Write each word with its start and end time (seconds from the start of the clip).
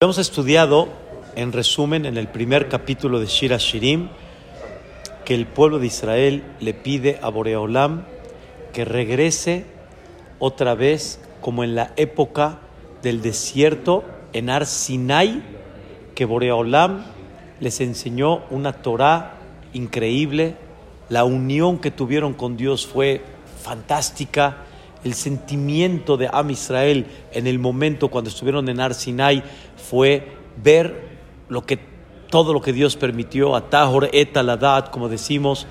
Hemos 0.00 0.18
estudiado, 0.18 0.86
en 1.34 1.50
resumen, 1.50 2.06
en 2.06 2.18
el 2.18 2.28
primer 2.28 2.68
capítulo 2.68 3.18
de 3.18 3.26
Shira 3.26 3.56
Shirim, 3.56 4.10
que 5.24 5.34
el 5.34 5.44
pueblo 5.44 5.80
de 5.80 5.88
Israel 5.88 6.44
le 6.60 6.72
pide 6.72 7.18
a 7.20 7.30
Boreolam 7.30 8.04
que 8.72 8.84
regrese 8.84 9.64
otra 10.38 10.76
vez 10.76 11.18
como 11.40 11.64
en 11.64 11.74
la 11.74 11.94
época 11.96 12.60
del 13.02 13.22
desierto 13.22 14.04
en 14.32 14.50
Ar 14.50 14.66
Sinai, 14.66 15.42
que 16.14 16.26
Boreolam 16.26 17.02
les 17.58 17.80
enseñó 17.80 18.44
una 18.50 18.74
Torah 18.74 19.34
increíble, 19.72 20.54
la 21.08 21.24
unión 21.24 21.78
que 21.78 21.90
tuvieron 21.90 22.34
con 22.34 22.56
Dios 22.56 22.86
fue 22.86 23.24
fantástica, 23.64 24.58
el 25.04 25.14
sentimiento 25.14 26.16
de 26.16 26.28
Am 26.32 26.50
Israel 26.50 27.06
en 27.32 27.46
el 27.46 27.58
momento 27.58 28.08
cuando 28.08 28.30
estuvieron 28.30 28.68
en 28.68 28.80
Ar 28.80 28.94
Sinai 28.94 29.42
fue 29.88 30.28
ver 30.62 31.08
lo 31.48 31.64
que, 31.64 31.78
todo 32.30 32.52
lo 32.52 32.60
que 32.60 32.72
Dios 32.72 32.96
permitió, 32.96 33.56
Atahor 33.56 34.10
et 34.12 34.36
aladat, 34.36 34.90
como 34.90 35.08
decimos, 35.08 35.66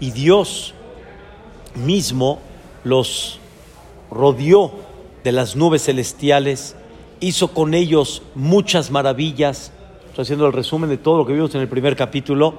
y 0.00 0.10
Dios 0.10 0.74
mismo 1.74 2.38
los 2.84 3.40
rodeó 4.10 4.72
de 5.24 5.32
las 5.32 5.56
nubes 5.56 5.84
celestiales, 5.84 6.76
hizo 7.20 7.48
con 7.48 7.74
ellos 7.74 8.22
muchas 8.34 8.90
maravillas. 8.90 9.72
Estoy 10.06 10.22
haciendo 10.22 10.46
el 10.46 10.52
resumen 10.52 10.90
de 10.90 10.98
todo 10.98 11.18
lo 11.18 11.26
que 11.26 11.32
vimos 11.32 11.54
en 11.54 11.62
el 11.62 11.68
primer 11.68 11.96
capítulo. 11.96 12.54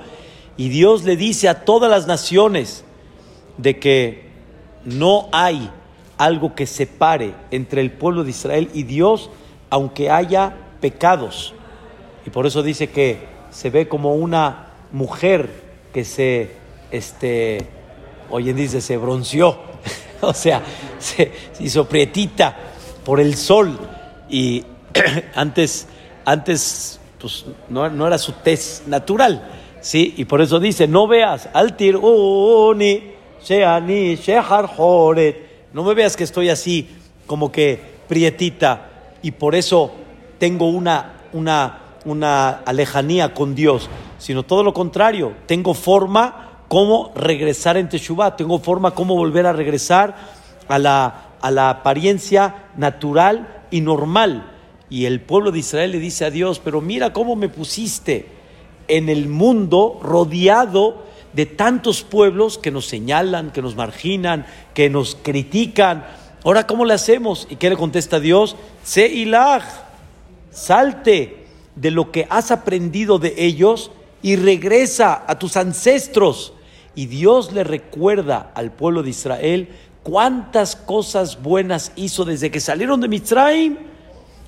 Y 0.58 0.70
Dios 0.70 1.04
le 1.04 1.16
dice 1.16 1.48
a 1.48 1.64
todas 1.64 1.90
las 1.90 2.08
naciones 2.08 2.84
de 3.58 3.80
que 3.80 4.30
no 4.84 5.30
hay 5.32 5.70
algo 6.18 6.56
que 6.56 6.66
separe 6.66 7.34
entre 7.52 7.82
el 7.82 7.92
pueblo 7.92 8.24
de 8.24 8.32
Israel 8.32 8.70
y 8.74 8.84
Dios, 8.84 9.30
aunque 9.70 10.10
haya 10.10 10.65
pecados. 10.86 11.56
Y 12.28 12.30
por 12.30 12.46
eso 12.46 12.62
dice 12.62 12.92
que 12.92 13.18
se 13.50 13.72
ve 13.72 13.88
como 13.88 14.14
una 14.14 14.68
mujer 14.92 15.50
que 15.92 16.06
se, 16.06 16.52
este, 16.92 17.66
hoy 18.30 18.52
en 18.52 18.56
día 18.56 18.70
se 18.70 18.98
bronceó, 18.98 19.58
o 20.22 20.32
sea, 20.32 20.62
se, 21.00 21.32
hizo 21.60 21.90
prietita 21.90 22.56
por 23.04 23.20
el 23.20 23.36
sol. 23.36 23.80
Y 24.30 24.64
antes, 25.34 25.88
antes 26.24 27.00
pues, 27.20 27.48
no, 27.68 27.90
no 27.90 28.06
era 28.06 28.20
su 28.20 28.34
tez 28.34 28.84
natural, 28.86 29.42
¿sí? 29.82 30.14
Y 30.18 30.26
por 30.26 30.40
eso 30.40 30.60
dice, 30.60 30.88
no 30.88 31.08
veas, 31.08 31.50
altir 31.52 31.96
uni, 31.96 33.12
sheani, 33.44 34.18
shehar 34.18 34.70
no 35.74 35.84
me 35.84 35.96
veas 35.96 36.16
que 36.16 36.24
estoy 36.24 36.50
así, 36.50 36.88
como 37.26 37.52
que 37.52 37.80
prietita, 38.08 38.92
y 39.24 39.32
por 39.32 39.56
eso 39.56 40.05
tengo 40.38 40.70
una, 40.70 41.14
una, 41.34 41.80
una 42.06 42.50
alejanía 42.50 43.34
con 43.34 43.56
Dios, 43.56 43.90
sino 44.18 44.44
todo 44.44 44.64
lo 44.64 44.74
contrario, 44.74 45.34
tengo 45.46 45.74
forma 45.74 46.46
como 46.68 47.12
regresar 47.16 47.78
en 47.78 47.90
Teshuvah, 47.90 48.36
tengo 48.36 48.60
forma 48.60 48.92
como 48.92 49.16
volver 49.16 49.46
a 49.46 49.54
regresar 49.54 50.16
a 50.68 50.80
la, 50.80 51.30
a 51.42 51.52
la 51.52 51.70
apariencia 51.70 52.66
natural 52.76 53.64
y 53.72 53.82
normal. 53.82 54.52
Y 54.90 55.06
el 55.06 55.22
pueblo 55.22 55.52
de 55.52 55.60
Israel 55.60 55.92
le 55.92 56.00
dice 56.00 56.26
a 56.26 56.32
Dios, 56.32 56.60
pero 56.64 56.82
mira 56.82 57.14
cómo 57.14 57.36
me 57.36 57.50
pusiste 57.50 58.28
en 58.88 59.10
el 59.10 59.28
mundo 59.28 60.00
rodeado 60.02 61.06
de 61.34 61.46
tantos 61.46 62.04
pueblos 62.04 62.58
que 62.58 62.72
nos 62.72 62.86
señalan, 62.86 63.52
que 63.52 63.62
nos 63.62 63.76
marginan, 63.76 64.46
que 64.74 64.90
nos 64.90 65.18
critican. 65.22 66.06
Ahora, 66.44 66.66
¿cómo 66.66 66.86
le 66.86 66.94
hacemos? 66.94 67.48
¿Y 67.50 67.58
qué 67.58 67.70
le 67.70 67.76
contesta 67.76 68.20
Dios? 68.20 68.56
Se 68.84 69.08
ilah, 69.08 69.62
salte 70.56 71.46
de 71.76 71.92
lo 71.92 72.12
que 72.12 72.26
has 72.30 72.50
aprendido 72.50 73.20
de 73.20 73.36
ellos 73.38 73.92
y 74.22 74.38
regresa 74.38 75.24
a 75.28 75.38
tus 75.38 75.58
ancestros. 75.58 76.54
Y 76.96 77.08
Dios 77.08 77.52
le 77.52 77.64
recuerda 77.64 78.52
al 78.56 78.72
pueblo 78.72 79.04
de 79.04 79.10
Israel 79.10 79.70
cuántas 80.02 80.76
cosas 80.76 81.42
buenas 81.42 81.92
hizo 81.96 82.24
desde 82.24 82.50
que 82.50 82.62
salieron 82.62 83.02
de 83.02 83.10
Mitzrayim 83.10 83.78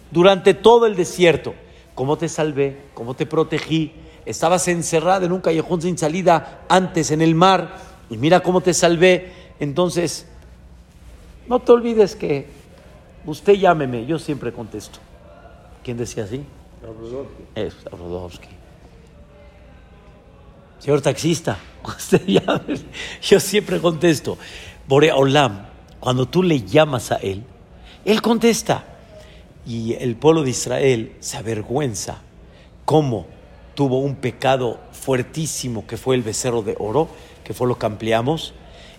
durante 0.09 0.53
todo 0.53 0.85
el 0.85 0.95
desierto. 0.95 1.53
Cómo 1.93 2.17
te 2.17 2.29
salvé, 2.29 2.77
cómo 2.93 3.13
te 3.13 3.25
protegí, 3.25 3.91
estabas 4.25 4.67
encerrada 4.69 5.25
en 5.25 5.33
un 5.33 5.41
callejón 5.41 5.81
sin 5.81 5.97
salida 5.97 6.61
antes 6.69 7.11
en 7.11 7.21
el 7.21 7.35
mar 7.35 7.77
y 8.09 8.17
mira 8.17 8.39
cómo 8.39 8.61
te 8.61 8.73
salvé. 8.73 9.33
Entonces, 9.59 10.25
no 11.47 11.59
te 11.59 11.71
olvides 11.73 12.15
que 12.15 12.47
usted 13.25 13.53
llámeme, 13.53 14.05
yo 14.05 14.19
siempre 14.19 14.53
contesto. 14.53 14.99
¿Quién 15.87 15.95
decía 15.95 16.25
así? 16.25 16.43
Rodowski. 17.93 18.49
Señor 20.79 20.99
taxista, 20.99 21.57
usted 21.85 22.25
llame, 22.27 22.81
yo 23.21 23.39
siempre 23.39 23.79
contesto. 23.79 24.37
Borea 24.85 25.15
Olam, 25.15 25.65
cuando 26.01 26.25
tú 26.25 26.43
le 26.43 26.63
llamas 26.63 27.13
a 27.13 27.15
él, 27.15 27.41
él 28.03 28.21
contesta. 28.21 28.83
Y 29.65 29.93
el 29.93 30.17
pueblo 30.17 30.43
de 30.43 30.49
Israel 30.49 31.15
se 31.21 31.37
avergüenza 31.37 32.17
cómo 32.83 33.25
tuvo 33.73 33.99
un 33.99 34.17
pecado 34.17 34.81
fuertísimo 34.91 35.87
que 35.87 35.95
fue 35.95 36.17
el 36.17 36.21
becerro 36.21 36.63
de 36.63 36.75
oro, 36.77 37.07
que 37.45 37.53
fue 37.53 37.65
lo 37.65 37.79
que 37.79 37.85
ampliamos, 37.85 38.53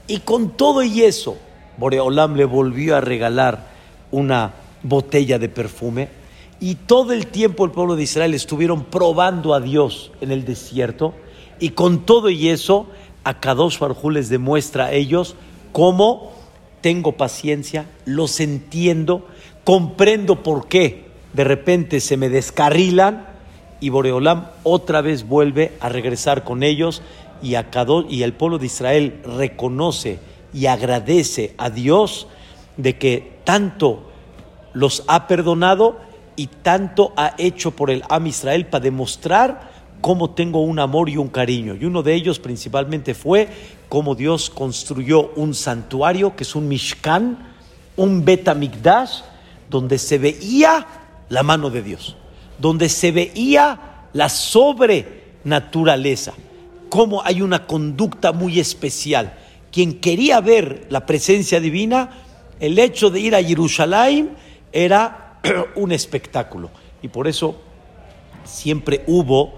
y 0.07 0.21
con 0.21 0.57
todo 0.57 0.83
y 0.83 1.03
eso, 1.03 1.37
Boreolam 1.77 2.35
le 2.35 2.47
volvió 2.47 2.97
a 2.97 3.03
regalar 3.03 3.67
una 4.11 4.55
botella 4.83 5.39
de 5.39 5.51
perfume, 5.51 6.17
y 6.61 6.75
todo 6.75 7.13
el 7.13 7.27
tiempo 7.27 7.65
el 7.65 7.71
pueblo 7.71 7.97
de 7.97 8.03
Israel 8.03 8.35
estuvieron 8.35 8.85
probando 8.85 9.55
a 9.55 9.61
Dios 9.61 10.11
en 10.21 10.33
el 10.33 10.45
desierto, 10.45 11.15
y 11.61 11.71
con 11.71 12.05
todo 12.05 12.31
y 12.31 12.49
eso, 12.49 12.87
a 13.25 13.41
Kadosh 13.41 13.79
Barjú 13.79 14.11
les 14.11 14.29
demuestra 14.29 14.87
a 14.87 14.93
ellos 14.93 15.37
cómo 15.73 16.33
tengo 16.81 17.13
paciencia, 17.13 17.87
los 18.05 18.41
entiendo, 18.41 19.27
comprendo 19.65 20.43
por 20.43 20.69
qué 20.69 21.09
de 21.33 21.45
repente 21.45 22.01
se 22.01 22.17
me 22.17 22.29
descarrilan, 22.29 23.27
y 23.81 23.91
Boreolam 23.91 24.49
otra 24.65 25.01
vez 25.01 25.27
vuelve 25.27 25.73
a 25.81 25.89
regresar 25.89 26.43
con 26.43 26.63
ellos 26.63 27.03
y, 27.43 27.55
a 27.55 27.69
y 28.09 28.23
el 28.23 28.33
pueblo 28.33 28.59
de 28.59 28.67
Israel 28.67 29.21
reconoce 29.25 30.19
y 30.53 30.67
agradece 30.67 31.55
a 31.59 31.71
Dios 31.71 32.27
de 32.77 32.99
que 32.99 33.39
tanto 33.45 34.11
los 34.73 35.05
ha 35.07 35.29
perdonado 35.29 36.08
y 36.39 36.47
tanto 36.47 37.13
ha 37.17 37.35
hecho 37.37 37.73
por 37.73 37.91
el 37.91 38.03
Am 38.09 38.27
Israel 38.27 38.65
para 38.65 38.85
demostrar 38.85 39.71
cómo 40.01 40.31
tengo 40.31 40.63
un 40.63 40.79
amor 40.79 41.11
y 41.11 41.19
un 41.19 41.29
cariño. 41.29 41.75
Y 41.75 41.85
uno 41.85 42.03
de 42.03 42.15
ellos 42.15 42.39
principalmente 42.39 43.13
fue 43.13 43.49
cómo 43.91 44.15
Dios 44.15 44.49
construyó 44.49 45.33
un 45.37 45.55
santuario 45.55 46.35
que 46.35 46.45
es 46.45 46.55
un 46.55 46.69
Mishkan, 46.69 47.53
un 47.97 48.25
Betamikdash, 48.25 49.21
donde 49.69 49.99
se 49.99 50.17
veía 50.17 50.87
la 51.29 51.43
mano 51.43 51.69
de 51.69 51.83
Dios 51.83 52.17
donde 52.59 52.89
se 52.89 53.13
veía 53.13 54.09
la 54.13 54.29
sobrenaturaleza, 54.29 56.35
cómo 56.89 57.25
hay 57.25 57.41
una 57.41 57.67
conducta 57.67 58.33
muy 58.33 58.59
especial. 58.61 59.33
Quien 59.71 60.01
quería 60.01 60.41
ver 60.41 60.89
la 60.91 61.07
presencia 61.07 61.61
divina, 61.61 62.11
el 62.59 62.77
hecho 62.79 63.11
de 63.11 63.21
ir 63.21 63.37
a 63.37 63.43
Jerusalén 63.43 64.31
era 64.73 65.28
un 65.75 65.93
espectáculo. 65.93 66.71
Y 67.03 67.09
por 67.09 67.29
eso 67.29 67.61
siempre 68.45 69.05
hubo, 69.07 69.55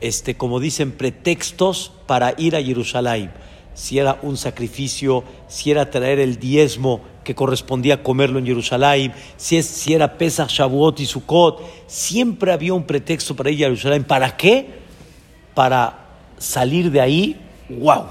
este, 0.00 0.36
como 0.36 0.60
dicen, 0.60 0.92
pretextos 0.92 1.92
para 2.06 2.34
ir 2.36 2.56
a 2.56 2.62
Jerusalén. 2.62 3.30
Si 3.74 3.98
era 3.98 4.18
un 4.22 4.36
sacrificio, 4.36 5.24
si 5.48 5.70
era 5.70 5.90
traer 5.90 6.18
el 6.18 6.38
diezmo 6.38 7.00
que 7.24 7.34
correspondía 7.34 8.02
comerlo 8.02 8.38
en 8.38 8.46
Jerusalén, 8.46 9.14
si, 9.36 9.56
es, 9.56 9.66
si 9.66 9.94
era 9.94 10.18
Pesach, 10.18 10.50
Shavuot 10.50 11.00
y 11.00 11.06
Sukkot, 11.06 11.62
siempre 11.86 12.52
había 12.52 12.74
un 12.74 12.84
pretexto 12.84 13.34
para 13.34 13.50
ir 13.50 13.64
a 13.64 13.68
Jerusalén. 13.68 14.04
¿Para 14.04 14.36
qué? 14.36 14.82
Para 15.54 16.02
salir 16.36 16.90
de 16.90 17.00
ahí, 17.00 17.40
wow, 17.70 18.06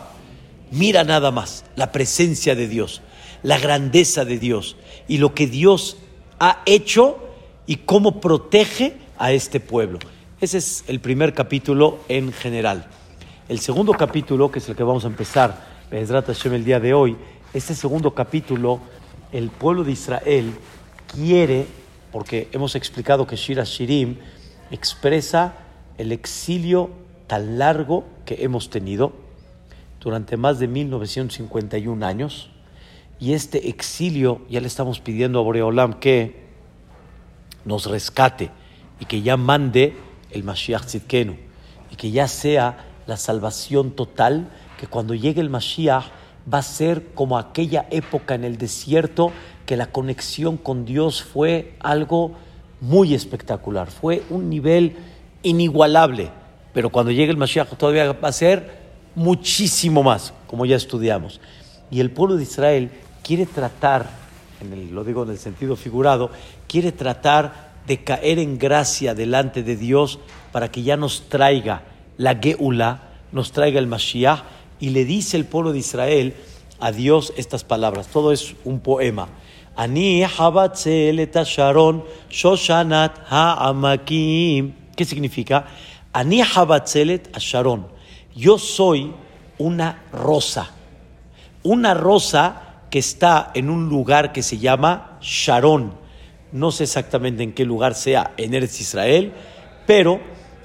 mira 0.71 1.03
nada 1.03 1.31
más 1.31 1.65
la 1.75 1.91
presencia 1.91 2.55
de 2.55 2.67
Dios, 2.67 3.01
la 3.43 3.59
grandeza 3.59 4.25
de 4.25 4.39
Dios 4.39 4.77
y 5.07 5.17
lo 5.17 5.35
que 5.35 5.45
Dios 5.45 5.97
ha 6.43 6.63
hecho 6.65 7.19
y 7.67 7.75
cómo 7.77 8.19
protege 8.19 8.97
a 9.19 9.31
este 9.31 9.59
pueblo. 9.59 9.99
Ese 10.41 10.57
es 10.57 10.83
el 10.87 10.99
primer 10.99 11.35
capítulo 11.35 11.99
en 12.07 12.33
general. 12.33 12.87
El 13.47 13.59
segundo 13.59 13.93
capítulo, 13.93 14.51
que 14.51 14.57
es 14.57 14.67
el 14.67 14.75
que 14.75 14.81
vamos 14.81 15.05
a 15.05 15.07
empezar, 15.07 15.69
el 15.91 16.65
día 16.65 16.79
de 16.79 16.95
hoy, 16.95 17.15
este 17.53 17.75
segundo 17.75 18.15
capítulo 18.15 18.79
el 19.31 19.51
pueblo 19.51 19.83
de 19.83 19.91
Israel 19.91 20.51
quiere, 21.13 21.67
porque 22.11 22.49
hemos 22.53 22.75
explicado 22.75 23.27
que 23.27 23.35
Shira 23.35 23.63
Shirim 23.63 24.17
expresa 24.71 25.53
el 25.99 26.11
exilio 26.11 26.89
tan 27.27 27.59
largo 27.59 28.03
que 28.25 28.43
hemos 28.43 28.71
tenido 28.71 29.13
durante 29.99 30.37
más 30.37 30.57
de 30.57 30.67
1951 30.67 32.03
años, 32.03 32.49
y 33.21 33.33
este 33.33 33.69
exilio 33.69 34.41
ya 34.49 34.59
le 34.59 34.67
estamos 34.67 34.99
pidiendo 34.99 35.39
a 35.39 35.43
Boreolam 35.43 35.93
que 35.99 36.41
nos 37.65 37.85
rescate 37.85 38.49
y 38.99 39.05
que 39.05 39.21
ya 39.21 39.37
mande 39.37 39.95
el 40.31 40.43
Mashiach 40.43 40.85
Tzidkenu 40.85 41.35
y 41.91 41.95
que 41.97 42.09
ya 42.09 42.27
sea 42.27 42.87
la 43.05 43.17
salvación 43.17 43.91
total, 43.91 44.49
que 44.79 44.87
cuando 44.87 45.13
llegue 45.13 45.39
el 45.39 45.51
Mashiach 45.51 46.05
va 46.51 46.57
a 46.57 46.63
ser 46.63 47.13
como 47.13 47.37
aquella 47.37 47.85
época 47.91 48.33
en 48.33 48.43
el 48.43 48.57
desierto 48.57 49.31
que 49.67 49.77
la 49.77 49.91
conexión 49.91 50.57
con 50.57 50.83
Dios 50.83 51.21
fue 51.21 51.75
algo 51.79 52.31
muy 52.79 53.13
espectacular, 53.13 53.91
fue 53.91 54.23
un 54.31 54.49
nivel 54.49 54.95
inigualable, 55.43 56.31
pero 56.73 56.89
cuando 56.89 57.11
llegue 57.11 57.29
el 57.29 57.37
Mashiach 57.37 57.69
todavía 57.77 58.13
va 58.13 58.29
a 58.29 58.31
ser 58.31 58.81
muchísimo 59.13 60.01
más, 60.01 60.33
como 60.47 60.65
ya 60.65 60.75
estudiamos. 60.75 61.39
Y 61.91 61.99
el 61.99 62.09
pueblo 62.09 62.37
de 62.37 62.43
Israel 62.43 62.89
quiere 63.23 63.45
tratar, 63.45 64.09
en 64.61 64.93
lo 64.93 65.03
digo 65.03 65.23
en 65.23 65.29
el 65.29 65.37
sentido 65.37 65.75
figurado, 65.75 66.31
quiere 66.67 66.91
tratar 66.91 67.71
de 67.87 68.03
caer 68.03 68.39
en 68.39 68.57
gracia 68.57 69.15
delante 69.15 69.63
de 69.63 69.75
Dios 69.75 70.19
para 70.51 70.71
que 70.71 70.83
ya 70.83 70.97
nos 70.97 71.29
traiga 71.29 71.83
la 72.17 72.35
Geula, 72.35 73.09
nos 73.31 73.51
traiga 73.51 73.79
el 73.79 73.87
Mashiach, 73.87 74.43
y 74.79 74.89
le 74.89 75.05
dice 75.05 75.37
el 75.37 75.45
pueblo 75.45 75.73
de 75.73 75.79
Israel 75.79 76.33
a 76.79 76.91
Dios 76.91 77.33
estas 77.37 77.63
palabras. 77.63 78.07
Todo 78.07 78.31
es 78.31 78.55
un 78.65 78.79
poema. 78.79 79.29
Ani 79.75 80.23
Sharon 80.23 82.03
Shoshanat 82.29 83.19
Ha'amakim. 83.29 84.73
¿Qué 84.95 85.05
significa? 85.05 85.65
Ani 86.11 86.41
Habatzelet 86.41 87.37
Sharon. 87.37 87.87
Yo 88.35 88.57
soy 88.57 89.13
una 89.57 90.03
rosa. 90.11 90.71
Una 91.63 91.93
rosa 91.93 92.70
que 92.91 92.99
está 92.99 93.51
en 93.55 93.69
un 93.69 93.89
lugar 93.89 94.33
que 94.33 94.43
se 94.43 94.59
llama 94.59 95.17
Sharon. 95.21 95.93
No 96.51 96.71
sé 96.71 96.83
exactamente 96.83 97.41
en 97.41 97.53
qué 97.53 97.65
lugar 97.65 97.95
sea 97.95 98.33
en 98.37 98.53
Eretz 98.53 98.81
Israel, 98.81 99.31
pero 99.87 100.19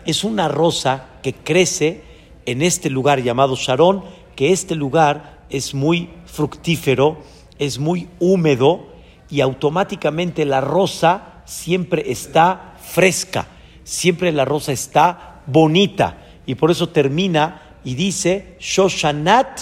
es 0.05 0.25
una 0.25 0.49
rosa 0.49 1.07
que 1.23 1.33
crece 1.33 2.03
en 2.45 2.63
este 2.63 2.91
lugar 2.91 3.23
llamado 3.23 3.55
Sharon, 3.57 4.03
que 4.35 4.53
este 4.53 4.75
lugar 4.75 5.39
es 5.51 5.73
muy 5.73 6.11
fructífero, 6.27 7.19
es 7.59 7.79
muy 7.79 8.09
húmedo 8.19 8.89
y 9.31 9.41
automáticamente 9.41 10.45
la 10.45 10.61
rosa 10.61 11.43
siempre 11.45 12.11
está 12.11 12.75
fresca, 12.83 13.47
siempre 13.85 14.33
la 14.33 14.45
rosa 14.45 14.73
está 14.73 15.43
bonita 15.47 16.19
y 16.45 16.57
por 16.57 16.73
eso 16.73 16.89
termina 16.89 17.79
y 17.85 17.95
dice 17.95 18.57
Shoshanat 18.59 19.61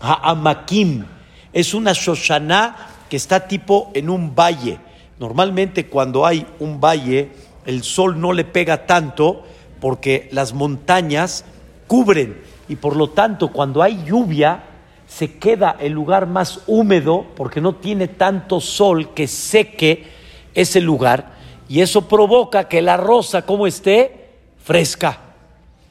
Ha'amakim. 0.00 1.13
Es 1.54 1.72
una 1.72 1.92
Shoshaná 1.92 2.76
que 3.08 3.16
está 3.16 3.46
tipo 3.46 3.90
en 3.94 4.10
un 4.10 4.34
valle. 4.34 4.78
Normalmente 5.18 5.86
cuando 5.86 6.26
hay 6.26 6.46
un 6.58 6.80
valle 6.80 7.30
el 7.64 7.82
sol 7.82 8.20
no 8.20 8.32
le 8.32 8.44
pega 8.44 8.86
tanto 8.86 9.44
porque 9.80 10.28
las 10.32 10.52
montañas 10.52 11.44
cubren 11.86 12.42
y 12.68 12.76
por 12.76 12.96
lo 12.96 13.10
tanto 13.10 13.52
cuando 13.52 13.82
hay 13.82 14.04
lluvia 14.04 14.64
se 15.06 15.38
queda 15.38 15.76
el 15.78 15.92
lugar 15.92 16.26
más 16.26 16.60
húmedo 16.66 17.24
porque 17.36 17.60
no 17.60 17.76
tiene 17.76 18.08
tanto 18.08 18.60
sol 18.60 19.14
que 19.14 19.28
seque 19.28 20.06
ese 20.54 20.80
lugar 20.80 21.34
y 21.68 21.80
eso 21.80 22.08
provoca 22.08 22.68
que 22.68 22.82
la 22.82 22.96
rosa 22.96 23.42
como 23.42 23.66
esté 23.66 24.30
fresca. 24.58 25.20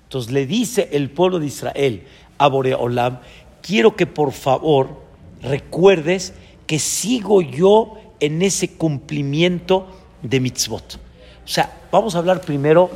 Entonces 0.04 0.32
le 0.32 0.46
dice 0.46 0.90
el 0.92 1.10
pueblo 1.10 1.40
de 1.40 1.48
Israel 1.48 2.04
a 2.38 2.48
Boreolam, 2.48 3.20
quiero 3.62 3.96
que 3.96 4.06
por 4.06 4.32
favor 4.32 5.03
recuerdes 5.44 6.34
que 6.66 6.80
sigo 6.80 7.42
yo 7.42 7.94
en 8.20 8.42
ese 8.42 8.70
cumplimiento 8.76 9.88
de 10.22 10.40
mitzvot. 10.40 11.00
O 11.46 11.48
sea, 11.48 11.72
vamos 11.92 12.16
a 12.16 12.20
hablar 12.20 12.42
primero 12.42 12.90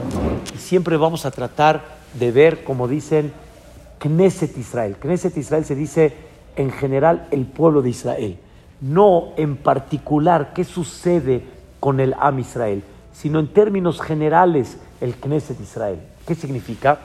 y 0.55 0.57
siempre 0.57 0.95
vamos 0.97 1.25
a 1.25 1.31
tratar 1.31 1.97
de 2.17 2.31
ver, 2.31 2.63
como 2.63 2.87
dicen, 2.87 3.33
Knesset 3.99 4.57
Israel. 4.57 4.95
Knesset 4.99 5.35
Israel 5.37 5.65
se 5.65 5.75
dice 5.75 6.13
en 6.55 6.71
general 6.71 7.27
el 7.31 7.45
pueblo 7.45 7.81
de 7.81 7.89
Israel, 7.89 8.37
no 8.79 9.33
en 9.37 9.57
particular 9.57 10.53
qué 10.53 10.63
sucede 10.63 11.43
con 11.79 11.99
el 11.99 12.15
Am 12.19 12.39
Israel, 12.39 12.83
sino 13.11 13.39
en 13.39 13.47
términos 13.47 14.01
generales 14.01 14.77
el 15.01 15.15
Knesset 15.15 15.59
Israel. 15.59 15.99
¿Qué 16.25 16.35
significa? 16.35 16.99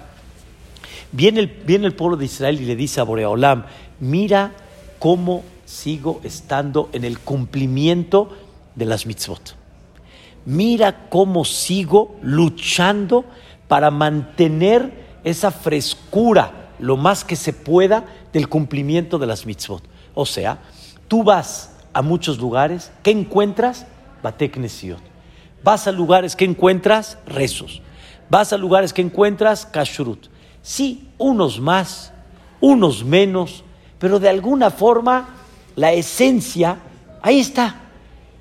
Viene 1.10 1.40
el, 1.40 1.46
viene 1.48 1.86
el 1.86 1.94
pueblo 1.94 2.16
de 2.16 2.24
Israel 2.24 2.60
y 2.60 2.64
le 2.64 2.76
dice 2.76 3.00
a 3.00 3.04
Boreolam, 3.04 3.64
mira 4.00 4.52
cómo 5.02 5.42
sigo 5.64 6.20
estando 6.22 6.88
en 6.92 7.04
el 7.04 7.18
cumplimiento 7.18 8.30
de 8.76 8.84
las 8.84 9.04
mitzvot. 9.04 9.56
Mira 10.44 11.08
cómo 11.08 11.44
sigo 11.44 12.14
luchando 12.22 13.24
para 13.66 13.90
mantener 13.90 15.18
esa 15.24 15.50
frescura 15.50 16.70
lo 16.78 16.96
más 16.96 17.24
que 17.24 17.34
se 17.34 17.52
pueda 17.52 18.04
del 18.32 18.48
cumplimiento 18.48 19.18
de 19.18 19.26
las 19.26 19.44
mitzvot. 19.44 19.82
O 20.14 20.24
sea, 20.24 20.60
tú 21.08 21.24
vas 21.24 21.72
a 21.92 22.00
muchos 22.00 22.38
lugares, 22.38 22.92
¿qué 23.02 23.10
encuentras? 23.10 23.88
Batek 24.22 24.56
Vas 25.64 25.88
a 25.88 25.90
lugares 25.90 26.36
que 26.36 26.44
encuentras 26.44 27.18
rezos. 27.26 27.82
Vas 28.30 28.52
a 28.52 28.56
lugares 28.56 28.92
que 28.92 29.02
encuentras 29.02 29.66
kashrut. 29.66 30.28
Sí, 30.62 31.08
unos 31.18 31.58
más, 31.58 32.12
unos 32.60 33.04
menos, 33.04 33.64
pero 34.02 34.18
de 34.18 34.28
alguna 34.28 34.72
forma 34.72 35.28
la 35.76 35.92
esencia 35.92 36.76
ahí 37.22 37.38
está. 37.38 37.82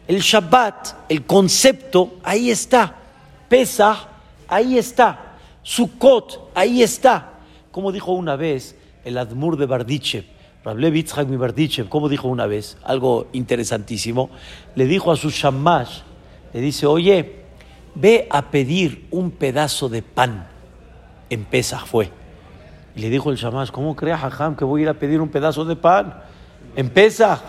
El 0.07 0.19
Shabbat, 0.19 1.07
el 1.07 1.23
concepto, 1.27 2.15
ahí 2.23 2.49
está. 2.49 2.95
Pesach, 3.47 4.07
ahí 4.47 4.79
está. 4.79 5.35
Sukkot, 5.61 6.49
ahí 6.55 6.81
está. 6.81 7.33
Como 7.71 7.91
dijo 7.91 8.11
una 8.11 8.35
vez 8.35 8.75
el 9.05 9.19
Admur 9.19 9.55
de 9.55 9.67
Bardichev, 9.67 10.25
Rablev 10.65 10.95
Yitzhak 10.95 11.27
mi 11.27 11.37
Bardichev, 11.37 11.89
como 11.89 12.09
dijo 12.09 12.27
una 12.27 12.47
vez, 12.47 12.77
algo 12.83 13.27
interesantísimo, 13.31 14.31
le 14.73 14.87
dijo 14.87 15.11
a 15.11 15.15
su 15.15 15.29
shamash, 15.29 15.99
le 16.53 16.59
dice, 16.59 16.87
oye, 16.87 17.35
ve 17.93 18.27
a 18.31 18.49
pedir 18.49 19.05
un 19.11 19.29
pedazo 19.29 19.89
de 19.89 20.01
pan. 20.01 20.47
En 21.29 21.45
Pesach 21.45 21.85
fue. 21.85 22.20
Y 22.95 23.01
le 23.01 23.09
dijo 23.09 23.31
el 23.31 23.37
shamash, 23.37 23.71
¿cómo 23.71 23.95
crees, 23.95 24.21
Hajam, 24.21 24.55
que 24.55 24.65
voy 24.65 24.81
a 24.81 24.83
ir 24.83 24.89
a 24.89 24.93
pedir 24.93 25.21
un 25.21 25.29
pedazo 25.29 25.65
de 25.65 25.75
pan? 25.75 26.21
En 26.75 26.89
Pesach. 26.89 27.39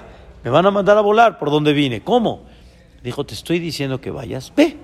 Me 0.45 0.51
van 0.51 0.67
a 0.67 0.71
mandar 0.71 0.97
a 0.99 1.01
volar 1.01 1.39
por 1.39 1.51
donde 1.51 1.73
vine. 1.73 2.03
¿Cómo? 2.03 2.43
Dijo, 3.03 3.25
te 3.25 3.35
estoy 3.35 3.59
diciendo 3.59 4.01
que 4.01 4.11
vayas, 4.11 4.53
ve. 4.55 4.77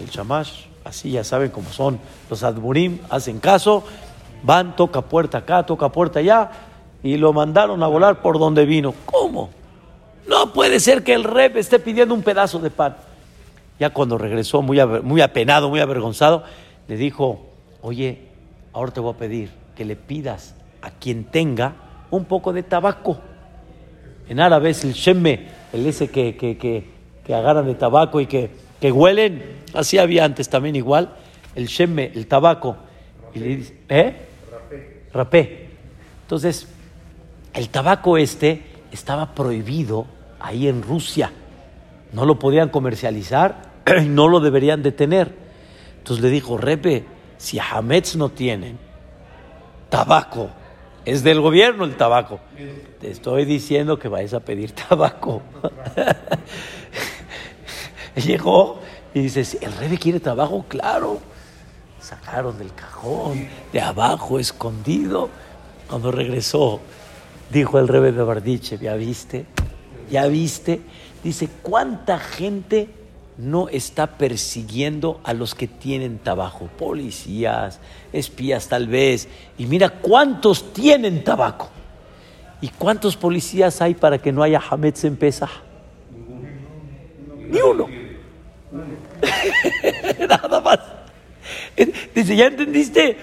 El 0.00 0.08
shamash, 0.08 0.66
así 0.84 1.10
ya 1.10 1.24
saben 1.24 1.50
cómo 1.50 1.70
son 1.70 1.98
los 2.30 2.42
admurim, 2.42 2.98
hacen 3.10 3.40
caso, 3.40 3.84
van, 4.42 4.76
toca 4.76 5.02
puerta 5.02 5.38
acá, 5.38 5.64
toca 5.64 5.90
puerta 5.90 6.20
allá, 6.20 6.50
y 7.02 7.16
lo 7.16 7.32
mandaron 7.32 7.82
a 7.82 7.86
volar 7.86 8.22
por 8.22 8.38
donde 8.38 8.64
vino. 8.64 8.94
¿Cómo? 9.04 9.50
No 10.28 10.52
puede 10.52 10.78
ser 10.78 11.02
que 11.02 11.14
el 11.14 11.24
rep 11.24 11.56
esté 11.56 11.78
pidiendo 11.78 12.14
un 12.14 12.22
pedazo 12.22 12.58
de 12.58 12.70
pan. 12.70 12.96
Ya 13.80 13.90
cuando 13.90 14.18
regresó, 14.18 14.62
muy, 14.62 14.78
muy 15.02 15.20
apenado, 15.20 15.68
muy 15.68 15.80
avergonzado, 15.80 16.44
le 16.86 16.96
dijo, 16.96 17.46
oye, 17.80 18.28
ahora 18.72 18.92
te 18.92 19.00
voy 19.00 19.14
a 19.14 19.16
pedir 19.16 19.50
que 19.78 19.84
le 19.84 19.94
pidas 19.94 20.56
a 20.82 20.90
quien 20.90 21.22
tenga 21.22 21.76
un 22.10 22.24
poco 22.24 22.52
de 22.52 22.64
tabaco. 22.64 23.20
En 24.28 24.40
árabe 24.40 24.70
es 24.70 24.82
el 24.82 24.92
shemme, 24.92 25.46
el 25.72 25.86
ese 25.86 26.08
que, 26.08 26.36
que, 26.36 26.58
que, 26.58 27.32
agarran 27.32 27.64
de 27.64 27.76
tabaco 27.76 28.20
y 28.20 28.26
que, 28.26 28.50
que 28.80 28.90
huelen. 28.90 29.40
Así 29.74 29.96
había 29.98 30.24
antes 30.24 30.48
también 30.48 30.74
igual. 30.74 31.14
El 31.54 31.68
shemme, 31.68 32.10
el 32.12 32.26
tabaco. 32.26 32.76
Y 33.32 33.38
le 33.38 33.46
dice, 33.56 33.76
¿eh? 33.88 34.16
Rapé. 35.12 35.68
Entonces, 36.22 36.66
el 37.54 37.68
tabaco 37.68 38.18
este 38.18 38.64
estaba 38.90 39.32
prohibido 39.32 40.06
ahí 40.40 40.66
en 40.66 40.82
Rusia. 40.82 41.30
No 42.12 42.24
lo 42.24 42.40
podían 42.40 42.70
comercializar 42.70 43.70
y 44.04 44.08
no 44.08 44.26
lo 44.26 44.40
deberían 44.40 44.82
detener. 44.82 45.32
Entonces 45.98 46.20
le 46.20 46.30
dijo, 46.30 46.58
Repe, 46.58 47.04
si 47.36 47.60
Hametz 47.60 48.16
no 48.16 48.30
tienen 48.30 48.87
tabaco, 49.88 50.50
es 51.04 51.22
del 51.22 51.40
gobierno 51.40 51.84
el 51.84 51.96
tabaco. 51.96 52.40
Te 53.00 53.10
estoy 53.10 53.44
diciendo 53.44 53.98
que 53.98 54.08
vayas 54.08 54.34
a 54.34 54.40
pedir 54.40 54.72
tabaco. 54.88 55.42
Llegó 58.16 58.80
y 59.14 59.20
dice, 59.20 59.58
¿el 59.60 59.72
Rebe 59.72 59.98
quiere 59.98 60.20
tabaco? 60.20 60.64
Claro 60.68 61.20
sacaron 62.08 62.56
del 62.58 62.72
cajón, 62.74 63.48
de 63.72 63.80
abajo, 63.80 64.38
escondido. 64.38 65.28
Cuando 65.88 66.10
regresó, 66.10 66.80
dijo 67.50 67.78
el 67.78 67.88
rebe 67.88 68.12
de 68.12 68.22
Bardiche, 68.22 68.78
¿ya 68.78 68.94
viste? 68.94 69.46
¿Ya 70.10 70.26
viste? 70.26 70.80
Dice, 71.22 71.48
¿cuánta 71.62 72.18
gente 72.18 72.88
no 73.38 73.68
está 73.68 74.18
persiguiendo 74.18 75.20
a 75.22 75.32
los 75.32 75.54
que 75.54 75.68
tienen 75.68 76.18
tabaco? 76.18 76.68
Policías, 76.76 77.78
espías 78.12 78.68
tal 78.68 78.88
vez. 78.88 79.28
Y 79.56 79.66
mira 79.66 79.88
cuántos 79.88 80.72
tienen 80.72 81.24
tabaco. 81.24 81.70
¿Y 82.60 82.68
cuántos 82.68 83.16
policías 83.16 83.80
hay 83.80 83.94
para 83.94 84.18
que 84.18 84.32
no 84.32 84.42
haya 84.42 84.60
Hametz 84.68 85.04
en 85.04 85.16
Pesach? 85.16 85.50
Ni 87.48 87.60
uno. 87.60 87.86
Nada 90.28 90.60
más. 90.60 90.80
Dice, 92.14 92.36
¿ya 92.36 92.46
entendiste? 92.46 93.16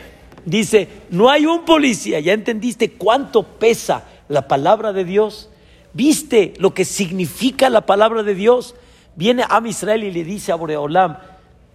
Dice, 0.45 0.87
no 1.09 1.29
hay 1.29 1.45
un 1.45 1.65
policía. 1.65 2.21
¿Ya 2.21 2.31
entendiste 2.31 2.91
cuánto 2.93 3.43
pesa 3.43 4.05
la 4.29 4.47
palabra 4.47 4.93
de 4.93 5.03
Dios? 5.03 5.49
¿Viste 5.91 6.53
lo 6.57 6.73
que 6.73 6.85
significa 6.85 7.69
la 7.69 7.85
palabra 7.85 8.23
de 8.23 8.35
Dios? 8.35 8.75
Viene 9.15 9.43
a 9.47 9.61
Israel 9.65 10.03
y 10.03 10.11
le 10.11 10.23
dice 10.23 10.51
a 10.51 10.55
Boreolam, 10.55 11.17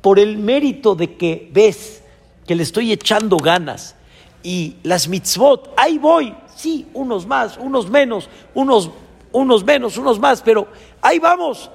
por 0.00 0.18
el 0.18 0.36
mérito 0.36 0.94
de 0.94 1.16
que 1.16 1.48
ves 1.52 2.02
que 2.46 2.54
le 2.54 2.62
estoy 2.62 2.92
echando 2.92 3.36
ganas 3.36 3.94
y 4.42 4.76
las 4.82 5.08
mitzvot, 5.08 5.72
ahí 5.76 5.98
voy, 5.98 6.34
sí, 6.54 6.86
unos 6.94 7.26
más, 7.26 7.56
unos 7.56 7.88
menos, 7.88 8.28
unos, 8.54 8.90
unos 9.32 9.64
menos, 9.64 9.96
unos 9.96 10.18
más, 10.18 10.42
pero 10.42 10.68
ahí 11.00 11.18
vamos. 11.18 11.70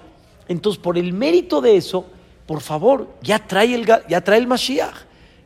Entonces, 0.48 0.82
por 0.82 0.98
el 0.98 1.14
mérito 1.14 1.62
de 1.62 1.78
eso, 1.78 2.06
por 2.46 2.62
favor, 2.62 3.08
ya 3.22 3.40
trae 3.40 3.74
el, 3.74 3.86
ya 3.86 4.22
trae 4.22 4.40
el 4.40 4.48
Mashiach. 4.48 4.96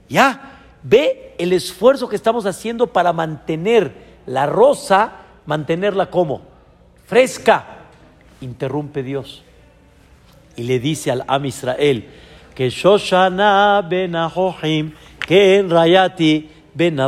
Ya, 0.09 0.59
ve 0.83 1.35
el 1.37 1.53
esfuerzo 1.53 2.09
que 2.09 2.15
estamos 2.15 2.45
haciendo 2.45 2.87
para 2.87 3.13
mantener 3.13 3.93
la 4.25 4.45
rosa, 4.47 5.11
mantenerla 5.45 6.09
como 6.09 6.41
fresca. 7.05 7.85
Interrumpe 8.41 9.03
Dios 9.03 9.43
y 10.59 10.63
le 10.63 10.79
dice 10.79 11.09
al 11.09 11.23
Am 11.25 11.45
Israel 11.45 12.05
que 12.53 12.69
Shoshana 12.69 13.81
ben 13.89 14.13
que 15.25 15.55
en 15.55 15.69
Rayati 15.69 16.49
ben 16.73 16.99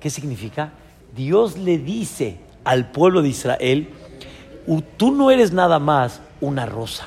¿Qué 0.00 0.10
significa? 0.10 0.72
Dios 1.14 1.56
le 1.56 1.78
dice 1.78 2.38
al 2.64 2.90
pueblo 2.90 3.22
de 3.22 3.28
Israel, 3.28 3.88
tú 4.96 5.12
no 5.12 5.30
eres 5.30 5.52
nada 5.52 5.78
más 5.78 6.20
una 6.40 6.66
rosa. 6.66 7.06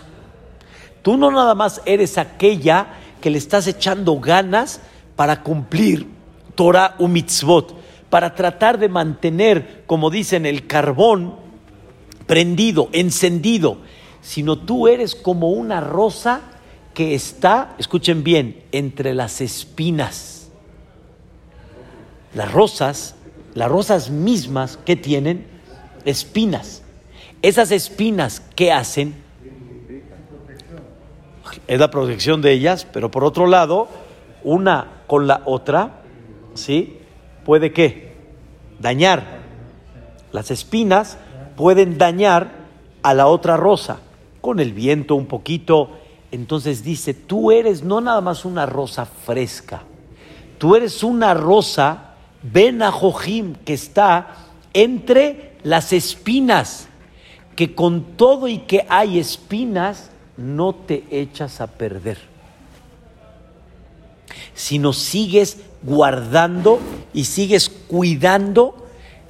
Tú 1.02 1.18
no 1.18 1.30
nada 1.30 1.54
más 1.54 1.82
eres 1.86 2.18
aquella 2.18 2.88
que 3.20 3.32
le 3.32 3.38
estás 3.38 3.68
echando 3.68 4.18
ganas 4.22 4.80
para 5.18 5.44
cumplir 5.44 6.08
Torah 6.56 6.96
u 7.00 7.10
mitzvot, 7.10 7.76
para 8.10 8.34
tratar 8.34 8.80
de 8.80 8.88
mantener, 8.88 9.84
como 9.86 10.10
dicen, 10.10 10.46
el 10.46 10.68
carbón 10.68 11.36
prendido, 12.28 12.88
encendido, 12.94 13.80
sino 14.22 14.58
tú 14.58 14.88
eres 14.88 15.16
como 15.16 15.50
una 15.50 15.82
rosa 15.82 16.42
que 16.94 17.16
está, 17.16 17.76
escuchen 17.78 18.24
bien, 18.24 18.64
entre 18.72 19.14
las 19.14 19.42
espinas. 19.42 20.50
Las 22.34 22.52
rosas, 22.52 23.16
las 23.54 23.70
rosas 23.70 24.10
mismas 24.10 24.78
que 24.78 24.96
tienen 24.96 25.46
espinas. 26.06 26.84
Esas 27.42 27.72
espinas, 27.72 28.42
¿qué 28.56 28.72
hacen? 28.72 29.16
Es 31.68 31.80
la 31.80 31.92
protección 31.92 32.42
de 32.42 32.52
ellas, 32.52 32.88
pero 32.92 33.12
por 33.12 33.24
otro 33.24 33.48
lado, 33.48 33.88
una 34.44 35.02
con 35.08 35.28
la 35.28 35.42
otra, 35.46 36.02
¿sí? 36.54 37.00
Puede 37.46 37.74
qué? 37.74 38.16
Dañar. 38.80 39.42
Las 40.32 40.52
espinas 40.52 41.18
pueden 41.56 41.98
dañar 41.98 42.52
a 43.04 43.14
la 43.14 43.28
otra 43.28 43.58
rosa, 43.58 44.00
con 44.42 44.60
el 44.60 44.74
viento 44.74 45.16
un 45.16 45.28
poquito. 45.28 45.92
Entonces 46.32 46.84
dice, 46.84 47.14
tú 47.14 47.52
eres 47.52 47.84
no 47.84 48.02
nada 48.02 48.22
más 48.22 48.46
una 48.46 48.66
rosa 48.66 49.06
fresca, 49.06 49.84
tú 50.58 50.76
eres 50.76 51.04
una 51.04 51.34
rosa, 51.34 52.16
Ben 52.44 52.82
que 53.64 53.74
está 53.74 54.36
entre 54.74 55.58
las 55.64 55.94
espinas 55.94 56.88
que 57.56 57.76
con 57.76 58.18
todo 58.18 58.48
y 58.48 58.60
que 58.60 58.86
hay 58.90 59.20
espinas, 59.20 60.10
no 60.38 60.74
te 60.74 61.04
echas 61.12 61.62
a 61.62 61.68
perder, 61.68 62.18
sino 64.56 64.94
sigues 64.94 65.60
guardando 65.84 66.80
y 67.14 67.26
sigues 67.26 67.70
cuidando 67.70 68.88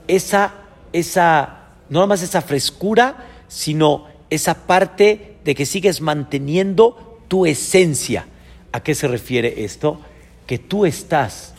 esa, 0.07 0.53
esa, 0.93 1.65
no 1.89 1.99
nada 1.99 2.07
más 2.07 2.21
esa 2.21 2.41
frescura, 2.41 3.25
sino 3.47 4.05
esa 4.31 4.65
parte 4.65 5.35
de 5.43 5.53
que 5.53 5.67
sigues 5.67 6.01
manteniendo 6.01 7.19
tu 7.27 7.45
esencia. 7.45 8.25
¿A 8.71 8.81
qué 8.81 8.95
se 8.95 9.07
refiere 9.07 9.63
esto? 9.63 10.01
Que 10.47 10.57
tú 10.57 10.85
estás 10.85 11.53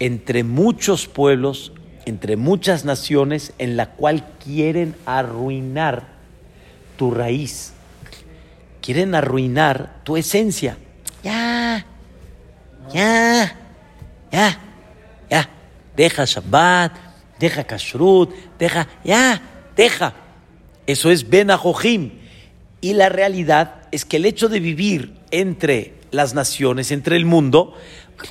entre 0.00 0.44
muchos 0.44 1.06
pueblos, 1.06 1.72
entre 2.04 2.36
muchas 2.36 2.84
naciones, 2.84 3.52
en 3.58 3.76
la 3.76 3.92
cual 3.92 4.26
quieren 4.44 4.94
arruinar 5.06 6.08
tu 6.98 7.10
raíz, 7.10 7.72
quieren 8.82 9.14
arruinar 9.14 10.00
tu 10.02 10.16
esencia. 10.16 10.76
Ya, 11.22 11.86
ya, 12.92 13.56
ya, 14.32 14.60
ya, 15.30 15.48
deja 15.96 16.24
Shabbat, 16.24 16.92
deja 17.38 17.64
Kashrut, 17.64 18.34
deja, 18.58 18.88
ya, 19.04 19.40
deja. 19.76 20.25
Eso 20.86 21.10
es 21.10 21.28
Ben 21.28 21.50
Y 22.80 22.92
la 22.94 23.08
realidad 23.08 23.82
es 23.90 24.04
que 24.04 24.18
el 24.18 24.26
hecho 24.26 24.48
de 24.48 24.60
vivir 24.60 25.14
entre 25.30 25.94
las 26.10 26.34
naciones, 26.34 26.90
entre 26.90 27.16
el 27.16 27.24
mundo, 27.24 27.74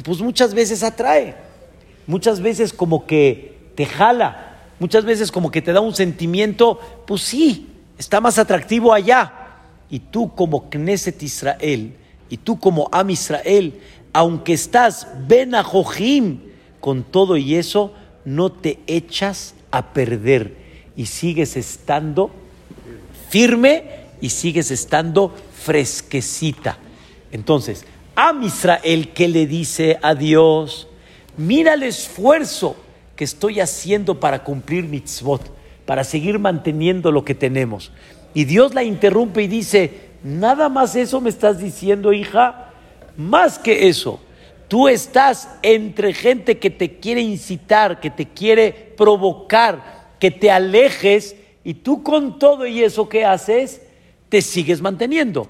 pues 0.04 0.22
muchas 0.22 0.54
veces 0.54 0.84
atrae, 0.84 1.36
muchas 2.08 2.40
veces 2.42 2.74
como 2.74 3.06
que 3.06 3.58
te 3.76 3.86
jala, 3.86 4.58
muchas 4.80 5.06
veces 5.06 5.32
como 5.32 5.52
que 5.52 5.62
te 5.62 5.74
da 5.74 5.82
un 5.82 5.94
sentimiento, 5.94 6.80
pues 7.06 7.22
sí, 7.22 7.68
está 7.98 8.22
más 8.22 8.40
atractivo 8.40 8.94
allá. 8.94 9.34
Y 9.90 10.00
tú 10.00 10.34
como 10.34 10.70
Knesset 10.70 11.22
Israel, 11.22 11.94
y 12.30 12.38
tú 12.38 12.60
como 12.60 12.90
Am 12.92 13.10
Israel, 13.10 13.80
aunque 14.14 14.54
estás 14.54 15.08
Ben 15.28 15.54
con 16.80 17.04
todo 17.04 17.38
y 17.38 17.56
eso, 17.56 17.94
no 18.24 18.52
te 18.52 18.80
echas 18.88 19.54
a 19.72 19.94
perder 19.94 20.56
y 20.96 21.08
sigues 21.08 21.58
estando 21.58 22.32
firme 23.36 23.84
y 24.22 24.30
sigues 24.30 24.72
estando 24.72 25.36
fresquecita. 25.62 26.78
Entonces, 27.34 27.84
Am 28.16 28.44
Israel 28.44 29.10
que 29.10 29.28
le 29.28 29.46
dice 29.46 30.00
a 30.02 30.16
Dios, 30.16 30.88
mira 31.36 31.74
el 31.74 31.84
esfuerzo 31.84 32.78
que 33.18 33.26
estoy 33.26 33.60
haciendo 33.60 34.22
para 34.22 34.46
cumplir 34.46 34.86
mitzvot 34.86 35.54
para 35.86 36.06
seguir 36.06 36.40
manteniendo 36.40 37.12
lo 37.12 37.26
que 37.26 37.36
tenemos. 37.36 37.92
Y 38.34 38.46
Dios 38.46 38.74
la 38.74 38.84
interrumpe 38.86 39.44
y 39.44 39.48
dice, 39.48 39.92
nada 40.24 40.70
más 40.70 40.96
eso 40.96 41.20
me 41.20 41.30
estás 41.30 41.60
diciendo, 41.60 42.14
hija, 42.14 42.72
más 43.18 43.60
que 43.60 43.90
eso. 43.90 44.22
Tú 44.70 44.88
estás 44.88 45.50
entre 45.62 46.14
gente 46.14 46.58
que 46.58 46.70
te 46.70 47.00
quiere 47.00 47.20
incitar, 47.20 48.00
que 48.00 48.12
te 48.12 48.28
quiere 48.28 48.94
provocar, 48.96 50.14
que 50.22 50.32
te 50.32 50.50
alejes, 50.50 51.36
y 51.66 51.74
tú 51.74 52.02
con 52.02 52.40
todo 52.40 52.66
y 52.66 52.82
eso 52.82 53.10
que 53.10 53.26
haces, 53.26 53.82
te 54.30 54.42
sigues 54.42 54.82
manteniendo. 54.82 55.48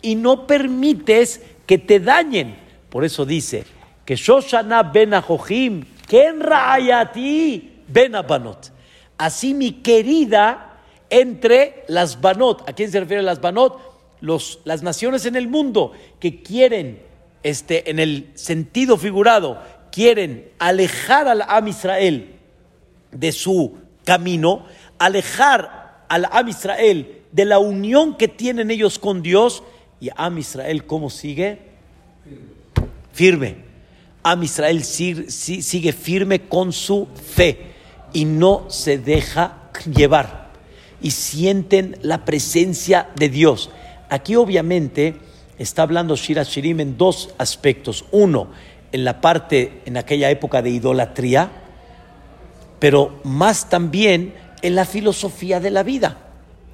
Y 0.00 0.14
no 0.14 0.46
permites 0.46 1.40
que 1.66 1.78
te 1.78 1.98
dañen. 1.98 2.56
Por 2.90 3.04
eso 3.04 3.26
dice 3.26 3.64
que 4.04 4.14
Shoshana 4.14 4.84
ben 4.84 5.14
Ajohim, 5.14 5.84
Ken 6.06 6.38
Ra'ayati 6.40 7.82
ben 7.88 8.14
Abanot 8.14 8.74
así 9.18 9.54
mi 9.54 9.72
querida 9.72 10.80
entre 11.10 11.84
las 11.88 12.20
Banot. 12.20 12.68
¿A 12.68 12.72
quién 12.72 12.90
se 12.90 13.00
refiere 13.00 13.22
las 13.22 13.40
Banot? 13.40 13.80
Los, 14.20 14.60
las 14.64 14.82
naciones 14.82 15.26
en 15.26 15.36
el 15.36 15.48
mundo 15.48 15.92
que 16.18 16.42
quieren, 16.42 17.00
este, 17.42 17.90
en 17.90 17.98
el 17.98 18.30
sentido 18.34 18.96
figurado, 18.96 19.60
quieren 19.92 20.50
alejar 20.58 21.28
al 21.28 21.42
Am 21.42 21.68
Israel 21.68 22.34
de 23.12 23.32
su 23.32 23.76
camino, 24.04 24.66
alejar 25.04 26.04
al 26.08 26.26
Am 26.30 26.48
Israel 26.48 27.22
de 27.32 27.44
la 27.44 27.58
unión 27.58 28.16
que 28.16 28.28
tienen 28.28 28.70
ellos 28.70 28.98
con 28.98 29.22
Dios. 29.22 29.62
Y 30.00 30.10
Am 30.16 30.38
Israel, 30.38 30.84
¿cómo 30.86 31.10
sigue? 31.10 31.58
Firme. 33.12 33.56
Am 34.22 34.42
Israel 34.42 34.82
sigue 34.84 35.92
firme 35.92 36.42
con 36.42 36.72
su 36.72 37.08
fe 37.14 37.74
y 38.12 38.24
no 38.24 38.70
se 38.70 38.96
deja 38.98 39.70
llevar 39.94 40.44
y 41.02 41.10
sienten 41.10 41.98
la 42.00 42.24
presencia 42.24 43.10
de 43.16 43.28
Dios. 43.28 43.70
Aquí 44.08 44.36
obviamente 44.36 45.16
está 45.58 45.82
hablando 45.82 46.16
Shira 46.16 46.44
Shirim 46.44 46.80
en 46.80 46.96
dos 46.96 47.34
aspectos. 47.36 48.06
Uno, 48.10 48.48
en 48.90 49.04
la 49.04 49.20
parte, 49.20 49.82
en 49.84 49.98
aquella 49.98 50.30
época 50.30 50.62
de 50.62 50.70
idolatría, 50.70 51.50
pero 52.78 53.20
más 53.24 53.68
también 53.68 54.32
en 54.64 54.74
la 54.74 54.86
filosofía 54.86 55.60
de 55.60 55.70
la 55.70 55.82
vida. 55.82 56.16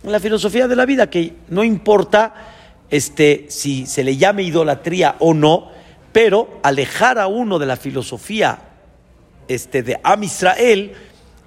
En 0.05 0.13
la 0.13 0.21
filosofía 0.21 0.69
de 0.69 0.77
la 0.77 0.87
vida, 0.87 1.11
que 1.11 1.35
no 1.49 1.65
importa 1.65 2.35
este, 2.89 3.47
si 3.49 3.85
se 3.85 4.05
le 4.05 4.17
llame 4.17 4.45
idolatría 4.45 5.17
o 5.19 5.35
no, 5.35 5.73
pero 6.13 6.61
alejar 6.63 7.19
a 7.19 7.27
uno 7.27 7.59
de 7.59 7.67
la 7.67 7.77
filosofía 7.77 8.61
este, 9.49 9.83
de 9.83 9.99
Am 10.05 10.23
Israel, 10.23 10.93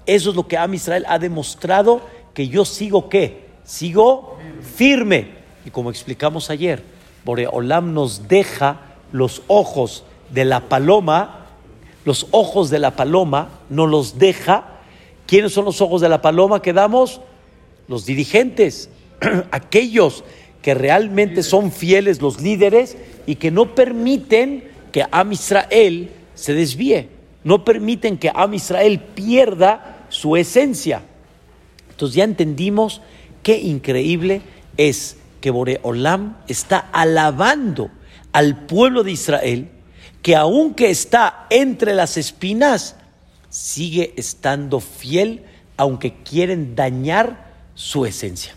eso 0.06 0.30
es 0.32 0.36
lo 0.36 0.46
que 0.46 0.58
Am 0.58 0.74
Israel 0.74 1.06
ha 1.08 1.18
demostrado 1.18 2.02
que 2.34 2.50
yo 2.50 2.66
sigo 2.66 3.08
qué? 3.08 3.46
Sigo 3.64 4.38
firme. 4.76 5.30
Y 5.66 5.70
como 5.70 5.92
explicamos 5.92 6.50
ayer, 6.50 6.84
Boreolam 7.24 7.94
nos 7.94 8.28
deja 8.28 8.82
los 9.14 9.44
ojos 9.48 10.04
de 10.30 10.44
la 10.44 10.68
paloma, 10.68 11.48
los 12.04 12.28
ojos 12.32 12.70
de 12.70 12.80
la 12.80 12.98
paloma 12.98 13.62
nos 13.70 13.90
los 13.90 14.20
deja. 14.20 14.73
¿Quiénes 15.26 15.54
son 15.54 15.66
los 15.66 15.82
ojos 15.82 16.02
de 16.02 16.10
la 16.10 16.22
paloma 16.22 16.62
que 16.62 16.74
damos? 16.74 17.22
Los 17.88 18.06
dirigentes, 18.06 18.90
aquellos 19.52 20.24
que 20.62 20.74
realmente 20.74 21.44
son 21.44 21.72
fieles, 21.72 22.22
los 22.22 22.42
líderes, 22.42 22.98
y 23.26 23.36
que 23.36 23.52
no 23.52 23.76
permiten 23.76 24.64
que 24.92 25.06
Am 25.12 25.32
Israel 25.32 26.12
se 26.36 26.54
desvíe, 26.54 27.10
no 27.44 27.66
permiten 27.66 28.18
que 28.18 28.32
Am 28.34 28.54
Israel 28.54 29.00
pierda 29.00 30.06
su 30.10 30.38
esencia. 30.38 31.02
Entonces 31.90 32.16
ya 32.16 32.24
entendimos 32.24 33.02
qué 33.44 33.58
increíble 33.58 34.42
es 34.78 35.18
que 35.42 35.52
Boreolam 35.52 36.38
está 36.48 36.78
alabando 36.92 37.92
al 38.32 38.66
pueblo 38.66 39.04
de 39.04 39.12
Israel, 39.12 39.70
que 40.22 40.36
aunque 40.36 40.90
está 40.90 41.48
entre 41.50 41.94
las 41.94 42.18
espinas, 42.18 42.96
sigue 43.54 44.16
estando 44.18 44.80
fiel, 44.80 45.44
aunque 45.78 46.16
quieren 46.24 46.76
dañar 46.76 47.54
su 47.76 48.08
esencia. 48.08 48.56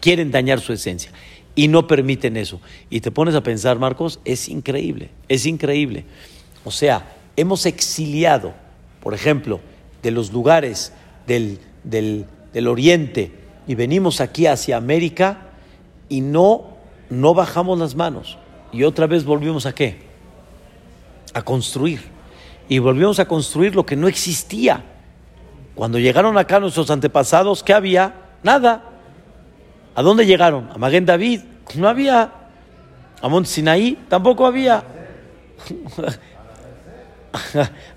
Quieren 0.00 0.30
dañar 0.30 0.60
su 0.60 0.72
esencia 0.72 1.12
y 1.54 1.68
no 1.68 1.86
permiten 1.86 2.38
eso. 2.38 2.58
Y 2.88 3.02
te 3.02 3.10
pones 3.10 3.34
a 3.34 3.42
pensar, 3.42 3.78
Marcos, 3.78 4.20
es 4.24 4.48
increíble, 4.48 5.10
es 5.28 5.44
increíble. 5.44 6.06
O 6.64 6.70
sea, 6.70 7.14
hemos 7.36 7.66
exiliado, 7.66 8.54
por 9.02 9.12
ejemplo, 9.12 9.60
de 10.02 10.10
los 10.10 10.32
lugares 10.32 10.94
del, 11.26 11.58
del, 11.82 12.24
del 12.54 12.66
oriente 12.66 13.30
y 13.66 13.74
venimos 13.74 14.22
aquí 14.22 14.46
hacia 14.46 14.78
América 14.78 15.50
y 16.08 16.22
no, 16.22 16.78
no 17.10 17.34
bajamos 17.34 17.78
las 17.78 17.94
manos. 17.94 18.38
Y 18.72 18.84
otra 18.84 19.06
vez 19.06 19.26
volvimos 19.26 19.66
a 19.66 19.74
qué? 19.74 19.98
A 21.34 21.42
construir. 21.42 22.13
Y 22.68 22.78
volvimos 22.78 23.18
a 23.18 23.26
construir 23.26 23.74
lo 23.74 23.84
que 23.84 23.96
no 23.96 24.08
existía. 24.08 24.82
Cuando 25.74 25.98
llegaron 25.98 26.38
acá 26.38 26.60
nuestros 26.60 26.90
antepasados, 26.90 27.62
¿qué 27.62 27.72
había? 27.72 28.14
Nada. 28.42 28.84
¿A 29.94 30.02
dónde 30.02 30.26
llegaron? 30.26 30.70
A 30.72 30.78
Maguen 30.78 31.04
David. 31.04 31.40
No 31.74 31.88
había. 31.88 32.32
A 33.20 33.28
Mont 33.28 33.46
Sinaí 33.46 33.98
tampoco 34.08 34.46
había. 34.46 34.84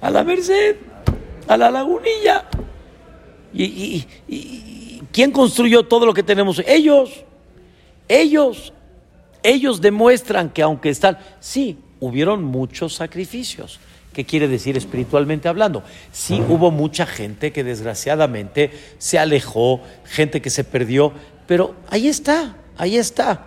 a 0.02 0.10
la 0.10 0.24
Merced, 0.24 0.78
a 1.48 1.58
la 1.58 1.70
Lagunilla. 1.70 2.46
¿Y, 3.54 4.06
y, 4.28 5.04
quién 5.12 5.32
construyó 5.32 5.84
todo 5.84 6.06
lo 6.06 6.14
que 6.14 6.24
tenemos? 6.24 6.62
Ellos. 6.66 7.24
Ellos. 8.08 8.74
Ellos 9.44 9.82
demuestran 9.82 10.50
que 10.50 10.62
aunque 10.62 10.90
están, 10.90 11.20
sí, 11.40 11.78
hubieron 12.00 12.44
muchos 12.44 12.96
sacrificios. 12.96 13.80
¿Qué 14.18 14.26
quiere 14.26 14.48
decir 14.48 14.76
espiritualmente 14.76 15.48
hablando? 15.48 15.84
Sí, 16.12 16.44
hubo 16.50 16.72
mucha 16.72 17.06
gente 17.06 17.52
que 17.52 17.64
desgraciadamente 17.64 18.72
se 18.98 19.20
alejó, 19.20 19.80
gente 20.06 20.42
que 20.42 20.50
se 20.50 20.64
perdió, 20.64 21.14
pero 21.46 21.76
ahí 21.88 22.08
está, 22.08 22.56
ahí 22.78 22.98
está. 22.98 23.46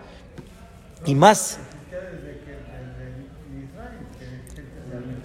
Y 1.05 1.17
más. 1.17 1.59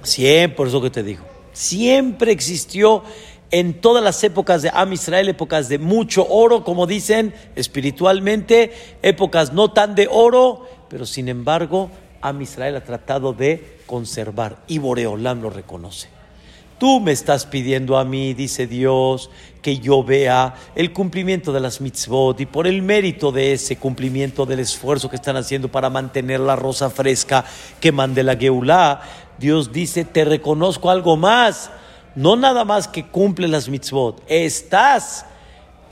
Siempre, 0.01 0.55
por 0.55 0.67
eso 0.67 0.81
que 0.81 0.89
te 0.89 1.03
digo. 1.03 1.23
Siempre 1.53 2.31
existió 2.31 3.03
en 3.51 3.79
todas 3.81 4.03
las 4.03 4.23
épocas 4.23 4.63
de 4.63 4.71
Am 4.73 4.93
Israel, 4.93 5.29
épocas 5.29 5.69
de 5.69 5.77
mucho 5.77 6.25
oro, 6.27 6.63
como 6.63 6.87
dicen 6.87 7.35
espiritualmente, 7.55 8.73
épocas 9.03 9.53
no 9.53 9.71
tan 9.71 9.93
de 9.93 10.07
oro, 10.09 10.67
pero 10.89 11.05
sin 11.05 11.29
embargo, 11.29 11.91
Am 12.21 12.41
Israel 12.41 12.75
ha 12.75 12.83
tratado 12.83 13.33
de 13.33 13.79
conservar 13.85 14.57
y 14.67 14.77
Boreolam 14.77 15.41
lo 15.41 15.49
reconoce. 15.49 16.09
Tú 16.77 16.99
me 16.99 17.13
estás 17.13 17.45
pidiendo 17.45 17.97
a 17.97 18.03
mí, 18.03 18.33
dice 18.33 18.67
Dios, 18.67 19.29
que 19.61 19.79
yo 19.79 20.03
vea 20.03 20.55
el 20.75 20.91
cumplimiento 20.91 21.53
de 21.53 21.61
las 21.61 21.79
mitzvot 21.79 22.41
y 22.41 22.45
por 22.45 22.67
el 22.67 22.81
mérito 22.81 23.31
de 23.31 23.53
ese 23.53 23.77
cumplimiento 23.77 24.45
del 24.45 24.59
esfuerzo 24.59 25.09
que 25.09 25.15
están 25.15 25.37
haciendo 25.37 25.69
para 25.69 25.89
mantener 25.89 26.41
la 26.41 26.57
rosa 26.57 26.89
fresca 26.89 27.45
que 27.79 27.93
mande 27.93 28.23
la 28.23 28.35
Geulah, 28.35 29.01
Dios 29.37 29.71
dice, 29.71 30.03
te 30.03 30.25
reconozco 30.25 30.89
algo 30.89 31.15
más 31.15 31.71
no 32.15 32.35
nada 32.35 32.63
más 32.63 32.87
que 32.87 33.05
cumple 33.05 33.47
las 33.47 33.69
mitzvot, 33.69 34.23
estás 34.27 35.25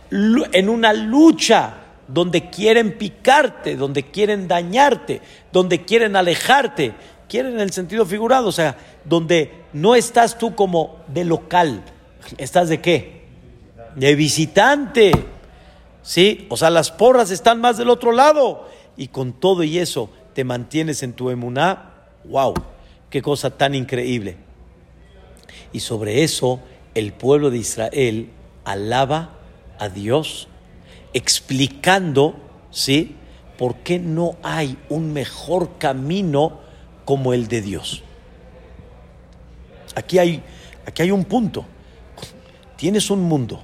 en 0.09 0.69
una 0.69 0.93
lucha 0.93 1.75
donde 2.07 2.49
quieren 2.49 2.97
picarte, 2.97 3.75
donde 3.75 4.03
quieren 4.03 4.47
dañarte, 4.47 5.21
donde 5.53 5.85
quieren 5.85 6.15
alejarte, 6.15 6.93
quieren 7.29 7.53
en 7.53 7.61
el 7.61 7.71
sentido 7.71 8.05
figurado, 8.05 8.47
o 8.47 8.51
sea, 8.51 8.75
donde 9.05 9.51
no 9.71 9.95
estás 9.95 10.37
tú 10.37 10.55
como 10.55 10.99
de 11.07 11.23
local, 11.23 11.83
estás 12.37 12.69
de 12.69 12.81
qué? 12.81 13.27
De 13.95 14.15
visitante, 14.15 15.11
¿sí? 16.01 16.47
O 16.49 16.57
sea, 16.57 16.71
las 16.71 16.91
porras 16.91 17.29
están 17.29 17.61
más 17.61 17.77
del 17.77 17.91
otro 17.91 18.11
lado 18.11 18.67
y 18.97 19.09
con 19.09 19.31
todo 19.31 19.63
y 19.63 19.77
eso 19.77 20.09
te 20.33 20.43
mantienes 20.43 21.03
en 21.03 21.13
tu 21.13 21.29
emuná, 21.29 21.93
wow, 22.25 22.55
qué 23.11 23.21
cosa 23.21 23.51
tan 23.51 23.75
increíble. 23.75 24.37
Y 25.71 25.81
sobre 25.81 26.23
eso 26.23 26.59
el 26.95 27.13
pueblo 27.13 27.51
de 27.51 27.59
Israel 27.59 28.31
alaba 28.65 29.37
a 29.77 29.87
Dios, 29.87 30.47
explicando, 31.13 32.35
¿sí? 32.71 33.17
¿Por 33.57 33.75
qué 33.77 33.99
no 33.99 34.35
hay 34.43 34.77
un 34.89 35.13
mejor 35.13 35.77
camino 35.77 36.59
como 37.05 37.33
el 37.33 37.47
de 37.47 37.61
Dios? 37.61 38.03
Aquí 39.95 40.17
hay, 40.17 40.41
aquí 40.85 41.03
hay 41.03 41.11
un 41.11 41.25
punto. 41.25 41.65
Tienes 42.75 43.09
un 43.09 43.21
mundo, 43.21 43.61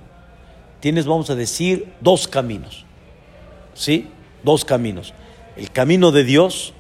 tienes, 0.80 1.06
vamos 1.06 1.30
a 1.30 1.36
decir, 1.36 1.92
dos 2.00 2.28
caminos, 2.28 2.86
¿sí? 3.74 4.08
Dos 4.44 4.64
caminos. 4.64 5.14
El 5.58 5.72
camino 5.72 6.12
de 6.12 6.24
Dios, 6.24 6.74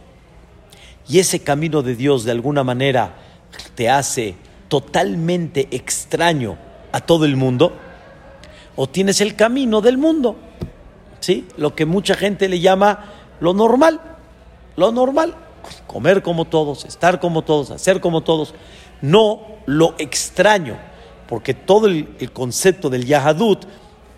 y 1.07 1.19
ese 1.19 1.41
camino 1.41 1.81
de 1.81 1.95
Dios 1.95 2.23
de 2.23 2.31
alguna 2.31 2.63
manera 2.63 3.15
te 3.75 3.89
hace 3.89 4.35
totalmente 4.69 5.67
extraño 5.71 6.57
a 6.91 7.01
todo 7.01 7.25
el 7.25 7.35
mundo, 7.35 7.75
o 8.75 8.87
tienes 8.87 9.19
el 9.19 9.35
camino 9.35 9.81
del 9.81 9.97
mundo, 9.97 10.37
¿sí? 11.19 11.47
Lo 11.57 11.75
que 11.75 11.85
mucha 11.85 12.15
gente 12.15 12.47
le 12.49 12.59
llama 12.59 13.05
lo 13.39 13.53
normal, 13.53 13.99
lo 14.75 14.91
normal, 14.91 15.35
comer 15.87 16.21
como 16.21 16.45
todos, 16.45 16.85
estar 16.85 17.19
como 17.19 17.43
todos, 17.43 17.71
hacer 17.71 18.01
como 18.01 18.21
todos, 18.21 18.53
no 19.01 19.41
lo 19.65 19.95
extraño, 19.97 20.77
porque 21.27 21.53
todo 21.53 21.87
el, 21.87 22.31
concepto 22.33 22.89
del 22.89 23.05
Yahadut 23.05 23.65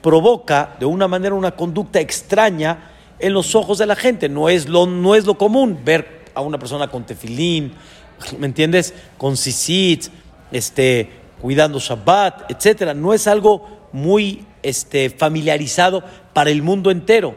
provoca 0.01 0.75
de 0.79 0.85
una 0.85 1.07
manera 1.07 1.35
una 1.35 1.51
conducta 1.51 1.99
extraña 1.99 2.91
en 3.19 3.33
los 3.33 3.53
ojos 3.53 3.77
de 3.77 3.85
la 3.85 3.95
gente, 3.95 4.29
no 4.29 4.49
es 4.49 4.67
lo, 4.67 4.87
no 4.87 5.15
es 5.15 5.25
lo 5.25 5.37
común 5.37 5.79
ver 5.83 6.25
a 6.33 6.41
una 6.41 6.57
persona 6.57 6.87
con 6.87 7.05
tefilín, 7.05 7.73
¿me 8.39 8.47
entiendes? 8.47 8.93
Con 9.17 9.37
sisit, 9.37 10.07
este, 10.51 11.09
cuidando 11.41 11.79
Shabbat, 11.79 12.51
etcétera. 12.51 12.93
No 12.93 13.13
es 13.13 13.27
algo 13.27 13.89
muy 13.91 14.45
este, 14.63 15.09
familiarizado 15.09 16.03
para 16.33 16.49
el 16.49 16.61
mundo 16.61 16.91
entero. 16.91 17.35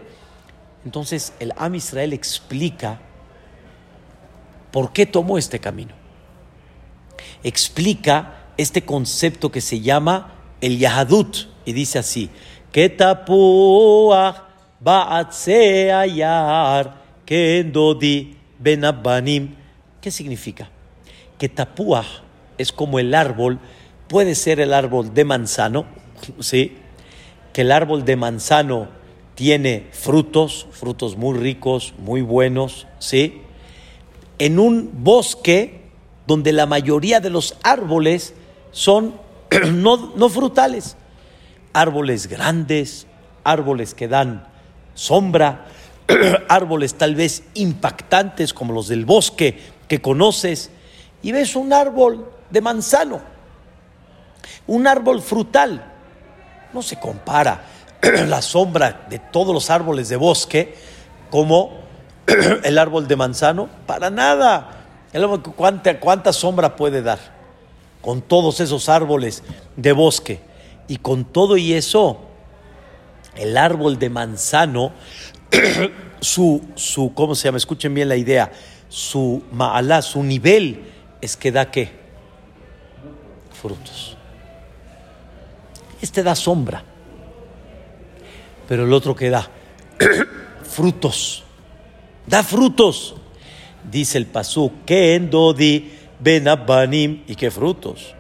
Entonces 0.85 1.33
el 1.41 1.53
Am 1.57 1.75
Israel 1.75 2.13
explica 2.13 3.01
por 4.71 4.93
qué 4.93 5.07
tomó 5.07 5.39
este 5.39 5.59
camino. 5.59 5.95
Explica 7.43 8.35
este 8.57 8.85
concepto 8.85 9.51
que 9.51 9.61
se 9.61 9.81
llama 9.81 10.35
el 10.61 10.79
Yahadut 10.79 11.37
y 11.65 11.73
dice 11.73 11.99
así: 11.99 12.31
que 12.73 12.89
tapuach 12.89 14.37
benabanim. 18.59 19.55
¿Qué 20.01 20.11
significa? 20.11 20.69
Que 21.39 21.49
tapuach 21.49 22.07
es 22.59 22.73
como 22.73 22.99
el 22.99 23.15
árbol, 23.15 23.59
puede 24.09 24.35
ser 24.35 24.61
el 24.61 24.73
árbol 24.73 25.15
de 25.15 25.25
manzano, 25.25 25.87
¿sí? 26.41 26.77
Que 27.55 27.63
el 27.63 27.73
árbol 27.73 28.05
de 28.05 28.17
manzano 28.17 28.89
tiene 29.35 29.89
frutos, 29.93 30.67
frutos 30.73 31.17
muy 31.17 31.39
ricos, 31.39 31.95
muy 31.97 32.21
buenos, 32.21 32.87
¿sí? 32.99 33.41
En 34.39 34.59
un 34.59 34.91
bosque 34.93 35.81
donde 36.27 36.53
la 36.53 36.67
mayoría 36.67 37.21
de 37.21 37.31
los 37.31 37.57
árboles 37.63 38.35
son 38.73 39.15
no, 39.73 40.13
no 40.15 40.29
frutales, 40.29 40.97
árboles 41.73 42.27
grandes, 42.27 43.07
árboles 43.43 43.95
que 43.95 44.09
dan 44.09 44.47
sombra, 44.95 45.67
árboles 46.49 46.95
tal 46.95 47.15
vez 47.15 47.45
impactantes 47.55 48.53
como 48.53 48.75
los 48.75 48.89
del 48.89 49.07
bosque 49.07 49.59
que 49.89 50.03
conoces, 50.03 50.71
y 51.23 51.33
ves 51.33 51.57
un 51.57 51.73
árbol 51.73 52.31
de 52.51 52.61
manzano. 52.61 53.21
Un 54.67 54.87
árbol 54.87 55.23
frutal. 55.23 55.94
No 56.75 56.83
se 56.83 56.99
compara 56.99 57.65
la 58.27 58.43
sombra 58.43 59.07
de 59.09 59.19
todos 59.19 59.55
los 59.55 59.71
árboles 59.71 60.09
de 60.09 60.17
bosque 60.17 60.75
como 61.31 61.85
el 62.65 62.79
árbol 62.79 63.07
de 63.09 63.17
manzano, 63.17 63.69
para 63.87 64.11
nada. 64.11 64.85
¿Cuánta, 65.57 66.01
¿Cuánta 66.01 66.33
sombra 66.33 66.77
puede 66.77 67.01
dar? 67.01 67.19
Con 68.01 68.21
todos 68.21 68.61
esos 68.61 68.89
árboles 68.89 69.43
de 69.77 69.93
bosque. 69.93 70.41
Y 70.89 70.99
con 70.99 71.25
todo 71.25 71.57
y 71.57 71.73
eso, 71.73 72.19
el 73.37 73.57
árbol 73.57 73.99
de 73.99 74.11
manzano, 74.11 74.93
su, 76.21 76.63
su, 76.75 77.15
¿cómo 77.15 77.35
se 77.35 77.49
llama? 77.49 77.59
Escuchen 77.59 77.95
bien 77.95 78.09
la 78.09 78.17
idea. 78.17 78.53
Su 78.89 79.43
ma'alá, 79.53 80.03
su 80.03 80.23
nivel 80.23 80.85
es 81.21 81.37
que 81.37 81.53
da 81.53 81.71
qué? 81.71 81.93
Frutos. 83.53 84.14
Este 86.05 86.23
da 86.23 86.35
sombra. 86.35 86.85
Pero 88.69 88.85
el 88.85 88.93
otro 88.93 89.17
que 89.17 89.31
da 89.31 89.49
frutos. 90.63 91.45
Da 92.27 92.43
frutos. 92.43 93.15
Dice 93.91 94.19
el 94.19 94.27
pasú, 94.27 94.71
que 94.85 95.15
endodi 95.15 95.93
benabanim. 96.21 97.23
¿Y 97.27 97.37
qué 97.37 97.51
frutos? 97.51 98.15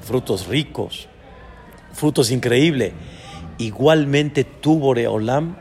Frutos 0.00 0.46
ricos, 0.46 1.06
frutos 1.92 2.30
increíbles. 2.30 2.94
Igualmente 3.58 4.44
tu 4.44 4.78
Boreolam 4.78 5.54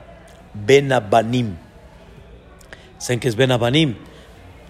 benabanim. 0.53 1.57
¿Saben 2.97 3.19
qué 3.19 3.27
es 3.27 3.35
benabanim? 3.35 3.97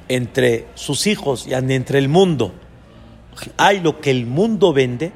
Entre 0.07 0.65
sus 0.73 1.05
hijos 1.05 1.45
y 1.45 1.53
entre 1.53 1.99
el 1.99 2.09
mundo. 2.09 2.55
Hay 3.55 3.81
lo 3.81 4.01
que 4.01 4.09
el 4.09 4.25
mundo 4.25 4.73
vende 4.73 5.11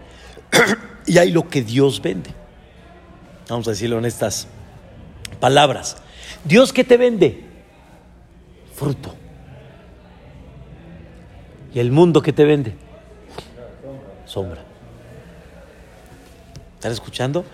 y 1.06 1.18
hay 1.18 1.32
lo 1.32 1.50
que 1.50 1.64
Dios 1.64 2.02
vende. 2.02 2.32
Vamos 3.50 3.68
a 3.68 3.72
decirlo 3.72 3.98
en 3.98 4.06
estas 4.06 4.48
palabras. 5.40 5.98
Dios 6.44 6.72
que 6.72 6.84
te 6.84 6.98
vende 6.98 7.44
fruto. 8.76 9.16
Y 11.74 11.80
el 11.80 11.92
mundo 11.92 12.22
que 12.22 12.34
te 12.34 12.46
vende 12.46 12.74
sombra. 14.26 14.64
¿Están 16.76 16.92
escuchando? 16.92 17.46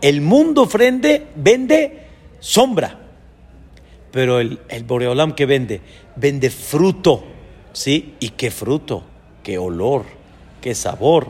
El 0.00 0.20
mundo 0.20 0.66
frente 0.66 1.26
vende 1.34 2.06
sombra. 2.40 2.98
Pero 4.12 4.40
el, 4.40 4.60
el 4.68 4.84
Boreolam 4.84 5.32
que 5.32 5.46
vende, 5.46 5.80
vende 6.16 6.50
fruto. 6.50 7.24
¿Sí? 7.72 8.14
¿Y 8.20 8.30
qué 8.30 8.50
fruto? 8.50 9.02
¿Qué 9.42 9.58
olor? 9.58 10.04
¿Qué 10.60 10.74
sabor? 10.74 11.28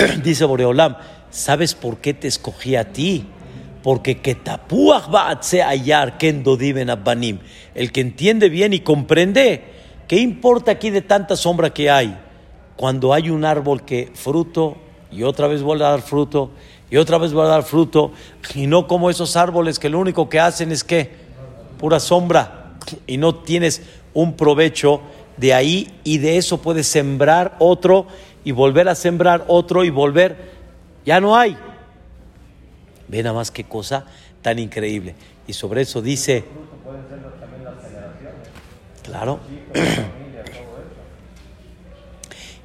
Dice 0.22 0.44
Boreolam, 0.44 0.96
¿sabes 1.30 1.74
por 1.74 1.98
qué 1.98 2.14
te 2.14 2.28
escogí 2.28 2.76
a 2.76 2.92
ti? 2.92 3.26
Porque 3.82 4.18
que 4.18 4.36
el 7.74 7.92
que 7.92 8.00
entiende 8.00 8.48
bien 8.48 8.72
y 8.72 8.80
comprende, 8.80 9.64
¿qué 10.06 10.16
importa 10.16 10.72
aquí 10.72 10.90
de 10.90 11.00
tanta 11.00 11.36
sombra 11.36 11.70
que 11.70 11.90
hay? 11.90 12.18
Cuando 12.76 13.14
hay 13.14 13.30
un 13.30 13.44
árbol 13.44 13.84
que 13.84 14.10
fruto 14.14 14.76
y 15.10 15.22
otra 15.22 15.46
vez 15.46 15.62
vuelve 15.62 15.84
a 15.84 15.90
dar 15.90 16.02
fruto 16.02 16.50
y 16.90 16.96
otra 16.96 17.18
vez 17.18 17.36
va 17.36 17.44
a 17.44 17.48
dar 17.48 17.62
fruto 17.62 18.12
y 18.54 18.66
no 18.66 18.86
como 18.86 19.10
esos 19.10 19.36
árboles 19.36 19.78
que 19.78 19.88
lo 19.88 19.98
único 19.98 20.28
que 20.28 20.40
hacen 20.40 20.72
es 20.72 20.84
que 20.84 21.10
pura 21.78 22.00
sombra 22.00 22.74
y 23.06 23.16
no 23.16 23.34
tienes 23.36 23.82
un 24.12 24.34
provecho 24.34 25.00
de 25.36 25.54
ahí 25.54 25.88
y 26.04 26.18
de 26.18 26.36
eso 26.36 26.60
puedes 26.60 26.86
sembrar 26.86 27.56
otro 27.58 28.06
y 28.44 28.52
volver 28.52 28.88
a 28.88 28.94
sembrar 28.94 29.44
otro 29.48 29.84
y 29.84 29.90
volver. 29.90 30.50
Ya 31.04 31.20
no 31.20 31.36
hay. 31.36 31.56
Ve 33.08 33.22
nada 33.22 33.34
más 33.34 33.50
qué 33.50 33.64
cosa 33.64 34.06
tan 34.42 34.58
increíble. 34.58 35.14
Y 35.46 35.52
sobre 35.52 35.82
eso 35.82 36.00
dice... 36.02 36.44
Claro. 39.02 39.40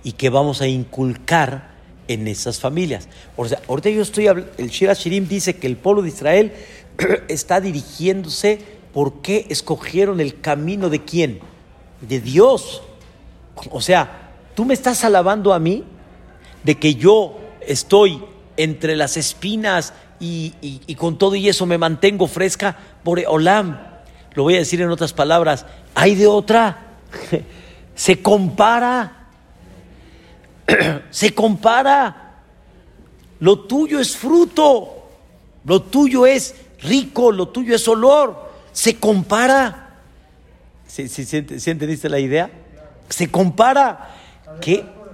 y 0.03 0.11
que 0.11 0.29
vamos 0.29 0.61
a 0.61 0.67
inculcar 0.67 1.75
en 2.07 2.27
esas 2.27 2.59
familias. 2.59 3.07
O 3.35 3.47
sea, 3.47 3.59
ahorita 3.67 3.89
yo 3.89 4.03
estoy 4.03 4.27
hablando, 4.27 4.51
el 4.57 4.69
Shira 4.69 4.93
Shirim 4.93 5.27
dice 5.27 5.55
que 5.55 5.65
el 5.65 5.77
pueblo 5.77 6.03
de 6.03 6.09
Israel 6.09 6.53
está 7.27 7.59
dirigiéndose 7.59 8.59
por 8.93 9.21
qué 9.21 9.47
escogieron 9.49 10.19
el 10.19 10.39
camino 10.39 10.89
de 10.89 11.03
quién? 11.03 11.39
De 12.01 12.21
Dios. 12.21 12.83
O 13.71 13.81
sea, 13.81 14.24
Tú 14.55 14.63
me 14.63 14.73
estás 14.73 15.03
alabando 15.03 15.53
a 15.53 15.59
mí 15.59 15.83
de 16.63 16.79
que 16.79 16.95
yo 16.95 17.37
estoy 17.61 18.23
entre 18.57 18.95
las 18.95 19.17
espinas 19.17 19.93
y, 20.19 20.95
con 20.97 21.17
todo 21.17 21.35
y 21.35 21.49
eso 21.49 21.65
me 21.65 21.77
mantengo 21.77 22.27
fresca 22.27 22.77
por 23.03 23.21
Olam. 23.27 23.77
Lo 24.33 24.43
voy 24.43 24.55
a 24.55 24.59
decir 24.59 24.81
en 24.81 24.89
otras 24.89 25.11
palabras. 25.11 25.65
Hay 25.93 26.15
de 26.15 26.27
otra. 26.27 26.95
Se 27.95 28.21
compara. 28.21 29.27
Se 31.09 31.33
compara. 31.33 32.41
Lo 33.39 33.59
tuyo 33.59 33.99
es 33.99 34.15
fruto. 34.15 35.09
Lo 35.65 35.81
tuyo 35.81 36.25
es 36.25 36.55
rico. 36.81 37.31
Lo 37.31 37.49
tuyo 37.49 37.75
es 37.75 37.87
olor. 37.89 38.51
Se 38.71 38.95
compara. 38.95 39.99
¿Sí, 40.87 41.09
sí, 41.09 41.25
sí 41.25 41.69
entendiste 41.69 42.07
la 42.07 42.19
idea? 42.19 42.49
Se 43.09 43.29
compara. 43.29 44.14
¿Qué? 44.61 44.83
Árbol. 44.83 45.05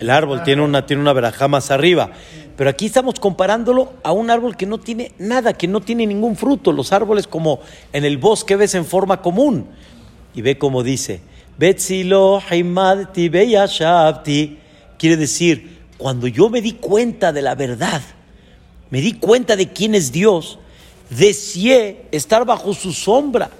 El 0.00 0.10
árbol 0.10 0.42
tiene 0.42 0.62
una, 0.62 0.84
tiene 0.84 1.00
una 1.00 1.12
verajá 1.12 1.46
más 1.46 1.70
arriba. 1.70 2.10
Pero 2.56 2.68
aquí 2.68 2.86
estamos 2.86 3.18
comparándolo 3.20 3.92
a 4.02 4.12
un 4.12 4.30
árbol 4.30 4.56
que 4.56 4.66
no 4.66 4.78
tiene 4.78 5.12
nada, 5.18 5.52
que 5.52 5.68
no 5.68 5.80
tiene 5.80 6.06
ningún 6.06 6.36
fruto. 6.36 6.72
Los 6.72 6.92
árboles 6.92 7.26
como 7.26 7.60
en 7.92 8.04
el 8.04 8.18
bosque 8.18 8.56
ves 8.56 8.74
en 8.74 8.84
forma 8.84 9.22
común. 9.22 9.68
Y 10.34 10.42
ve 10.42 10.58
como 10.58 10.82
dice, 10.82 11.20
Betzilo. 11.56 12.42
Quiere 14.98 15.16
decir, 15.16 15.81
cuando 16.02 16.26
yo 16.26 16.50
me 16.50 16.60
di 16.60 16.72
cuenta 16.72 17.32
de 17.32 17.42
la 17.42 17.54
verdad, 17.54 18.02
me 18.90 19.00
di 19.00 19.12
cuenta 19.12 19.54
de 19.54 19.68
quién 19.68 19.94
es 19.94 20.10
Dios, 20.10 20.58
deseé 21.10 22.06
estar 22.10 22.44
bajo 22.44 22.74
su 22.74 22.92
sombra, 22.92 23.50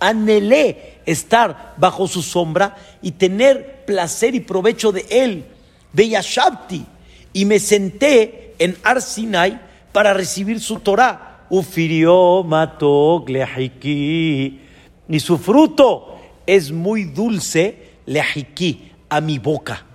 anhelé 0.00 0.98
estar 1.06 1.74
bajo 1.76 2.08
su 2.08 2.22
sombra 2.22 2.76
y 3.02 3.12
tener 3.12 3.84
placer 3.86 4.34
y 4.34 4.40
provecho 4.40 4.90
de 4.90 5.06
él, 5.08 5.44
Beyashabti, 5.92 6.84
y 7.32 7.44
me 7.44 7.60
senté 7.60 8.56
en 8.58 8.76
Arsinai 8.82 9.60
para 9.92 10.12
recibir 10.12 10.60
su 10.60 10.80
Torah. 10.80 11.44
Ufirió, 11.50 12.42
mató, 12.42 13.24
y 13.28 15.20
su 15.20 15.38
fruto 15.38 16.18
es 16.44 16.72
muy 16.72 17.04
dulce, 17.04 17.92
lehiki, 18.06 18.90
a 19.08 19.20
mi 19.20 19.38
boca. 19.38 19.86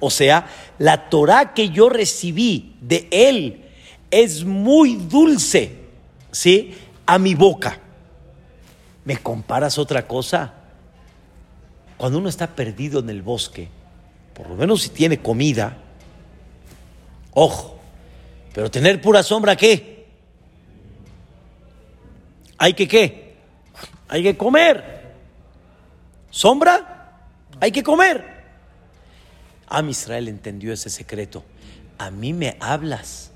O 0.00 0.10
sea, 0.10 0.46
la 0.78 1.08
Torah 1.08 1.54
que 1.54 1.70
yo 1.70 1.88
recibí 1.88 2.76
de 2.80 3.08
Él 3.10 3.64
es 4.10 4.44
muy 4.44 4.96
dulce, 4.96 5.76
¿sí? 6.30 6.74
A 7.06 7.18
mi 7.18 7.34
boca. 7.34 7.78
¿Me 9.04 9.16
comparas 9.18 9.78
otra 9.78 10.06
cosa? 10.06 10.54
Cuando 11.96 12.18
uno 12.18 12.28
está 12.28 12.48
perdido 12.48 13.00
en 13.00 13.10
el 13.10 13.22
bosque, 13.22 13.68
por 14.34 14.48
lo 14.48 14.56
menos 14.56 14.82
si 14.82 14.88
tiene 14.88 15.18
comida, 15.18 15.76
ojo, 17.32 17.78
pero 18.52 18.70
tener 18.70 19.00
pura 19.00 19.22
sombra, 19.22 19.56
¿qué? 19.56 20.06
Hay 22.58 22.74
que 22.74 22.88
qué? 22.88 23.36
Hay 24.08 24.22
que 24.22 24.36
comer. 24.36 25.12
¿Sombra? 26.30 27.20
Hay 27.60 27.72
que 27.72 27.82
comer. 27.82 28.33
Am 29.68 29.88
Israel 29.88 30.28
entendió 30.28 30.72
ese 30.72 30.90
secreto. 30.90 31.44
A 31.98 32.10
mí 32.10 32.32
me 32.32 32.56
hablas, 32.60 33.30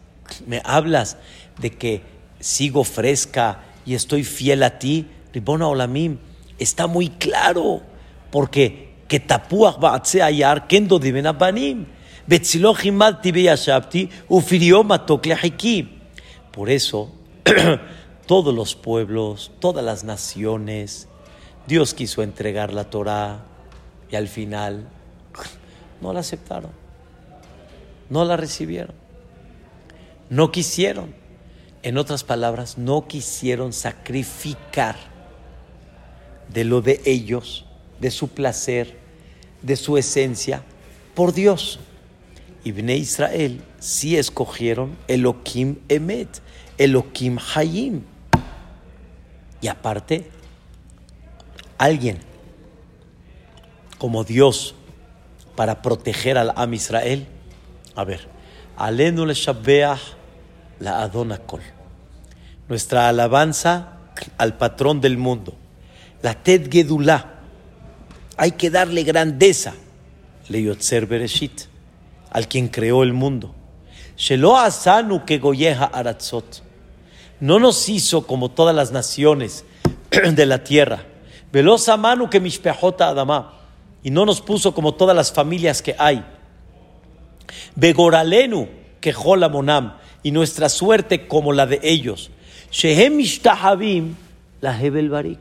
me 0.46 0.60
hablas 0.64 1.16
de 1.58 1.70
que 1.70 2.02
sigo 2.40 2.84
fresca 2.84 3.62
y 3.86 3.94
estoy 3.94 4.24
fiel 4.24 4.62
a 4.62 4.78
ti. 4.78 5.06
Ribona 5.32 5.68
Olamim, 5.68 6.18
está 6.58 6.86
muy 6.86 7.08
claro, 7.10 7.82
porque 8.30 8.88
que 9.08 9.20
tapuach 9.20 10.14
ayar 10.16 10.66
kendo 10.66 11.00
banim. 11.38 11.86
Por 16.52 16.70
eso, 16.70 17.12
todos 18.26 18.54
los 18.54 18.74
pueblos, 18.74 19.50
todas 19.60 19.84
las 19.84 20.04
naciones, 20.04 21.08
Dios 21.66 21.94
quiso 21.94 22.22
entregar 22.22 22.72
la 22.72 22.84
Torah 22.84 23.44
y 24.10 24.16
al 24.16 24.28
final 24.28 24.88
no 26.00 26.12
la 26.12 26.20
aceptaron. 26.20 26.70
No 28.10 28.24
la 28.24 28.36
recibieron. 28.36 28.94
No 30.30 30.50
quisieron. 30.50 31.14
En 31.82 31.96
otras 31.98 32.24
palabras, 32.24 32.78
no 32.78 33.06
quisieron 33.06 33.72
sacrificar 33.72 34.96
de 36.52 36.64
lo 36.64 36.80
de 36.80 37.00
ellos 37.04 37.66
de 38.00 38.10
su 38.10 38.28
placer, 38.28 38.96
de 39.62 39.76
su 39.76 39.96
esencia, 39.96 40.62
por 41.14 41.32
Dios. 41.32 41.80
Y 42.64 42.72
Bnei 42.72 42.98
Israel 42.98 43.62
sí 43.78 44.16
escogieron 44.16 44.96
Elohim 45.08 45.78
Emet, 45.88 46.40
Elohim 46.76 47.38
Hayim. 47.54 48.02
Y 49.60 49.68
aparte, 49.68 50.30
alguien 51.76 52.18
como 53.98 54.22
Dios 54.24 54.74
para 55.58 55.82
proteger 55.82 56.38
al 56.38 56.52
Am 56.54 56.72
Israel. 56.72 57.26
A 57.96 58.04
ver, 58.04 58.28
Alenu 58.76 59.26
le 59.26 59.34
la 60.78 61.02
Adonakol. 61.02 61.62
Nuestra 62.68 63.08
alabanza 63.08 63.94
al 64.36 64.56
patrón 64.56 65.00
del 65.00 65.18
mundo. 65.18 65.56
La 66.22 66.34
Ted 66.34 66.70
Gedulá. 66.70 67.40
Hay 68.36 68.52
que 68.52 68.70
darle 68.70 69.02
grandeza. 69.02 69.74
Le 70.48 70.62
Yotzer. 70.62 71.08
Al 72.30 72.46
quien 72.46 72.68
creó 72.68 73.02
el 73.02 73.12
mundo. 73.12 73.52
Shelo 74.16 74.56
Asanu 74.56 75.24
que 75.24 75.38
Goyeja 75.38 75.86
Aratzot. 75.86 76.62
No 77.40 77.58
nos 77.58 77.88
hizo 77.88 78.28
como 78.28 78.52
todas 78.52 78.76
las 78.76 78.92
naciones 78.92 79.64
de 80.10 80.46
la 80.46 80.62
tierra. 80.62 81.02
Veloz 81.50 81.88
Amanu 81.88 82.30
que 82.30 82.38
Mishpehota 82.38 83.08
Adama. 83.08 83.57
Y 84.02 84.10
no 84.10 84.24
nos 84.24 84.40
puso 84.40 84.74
como 84.74 84.94
todas 84.94 85.16
las 85.16 85.32
familias 85.32 85.82
que 85.82 85.94
hay. 85.98 86.24
Begoralenu 87.74 88.68
que 89.00 89.12
Jola 89.12 89.48
Monam. 89.48 89.94
Y 90.22 90.30
nuestra 90.30 90.68
suerte 90.68 91.26
como 91.26 91.52
la 91.52 91.66
de 91.66 91.80
ellos. 91.82 92.30
Shehem 92.70 93.18
la 94.60 94.80
Hebel. 94.80 95.38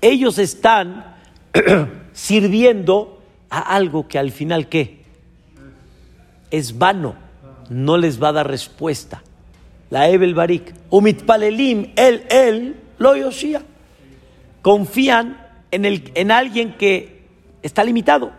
Ellos 0.00 0.38
están 0.38 1.16
sirviendo 2.12 3.22
a 3.50 3.60
algo 3.74 4.06
que 4.06 4.18
al 4.18 4.30
final, 4.30 4.68
¿qué? 4.68 4.98
Es 6.50 6.78
vano, 6.78 7.16
no 7.68 7.96
les 7.96 8.22
va 8.22 8.28
a 8.28 8.32
dar 8.32 8.48
respuesta. 8.48 9.22
La 9.90 10.08
Hebel 10.08 10.34
Barik. 10.34 10.74
Lo 12.98 13.16
Yoshia. 13.16 13.62
Confían 14.62 15.46
en, 15.70 15.84
el, 15.84 16.10
en 16.14 16.30
alguien 16.30 16.74
que 16.74 17.17
está 17.61 17.83
limitado, 17.83 18.31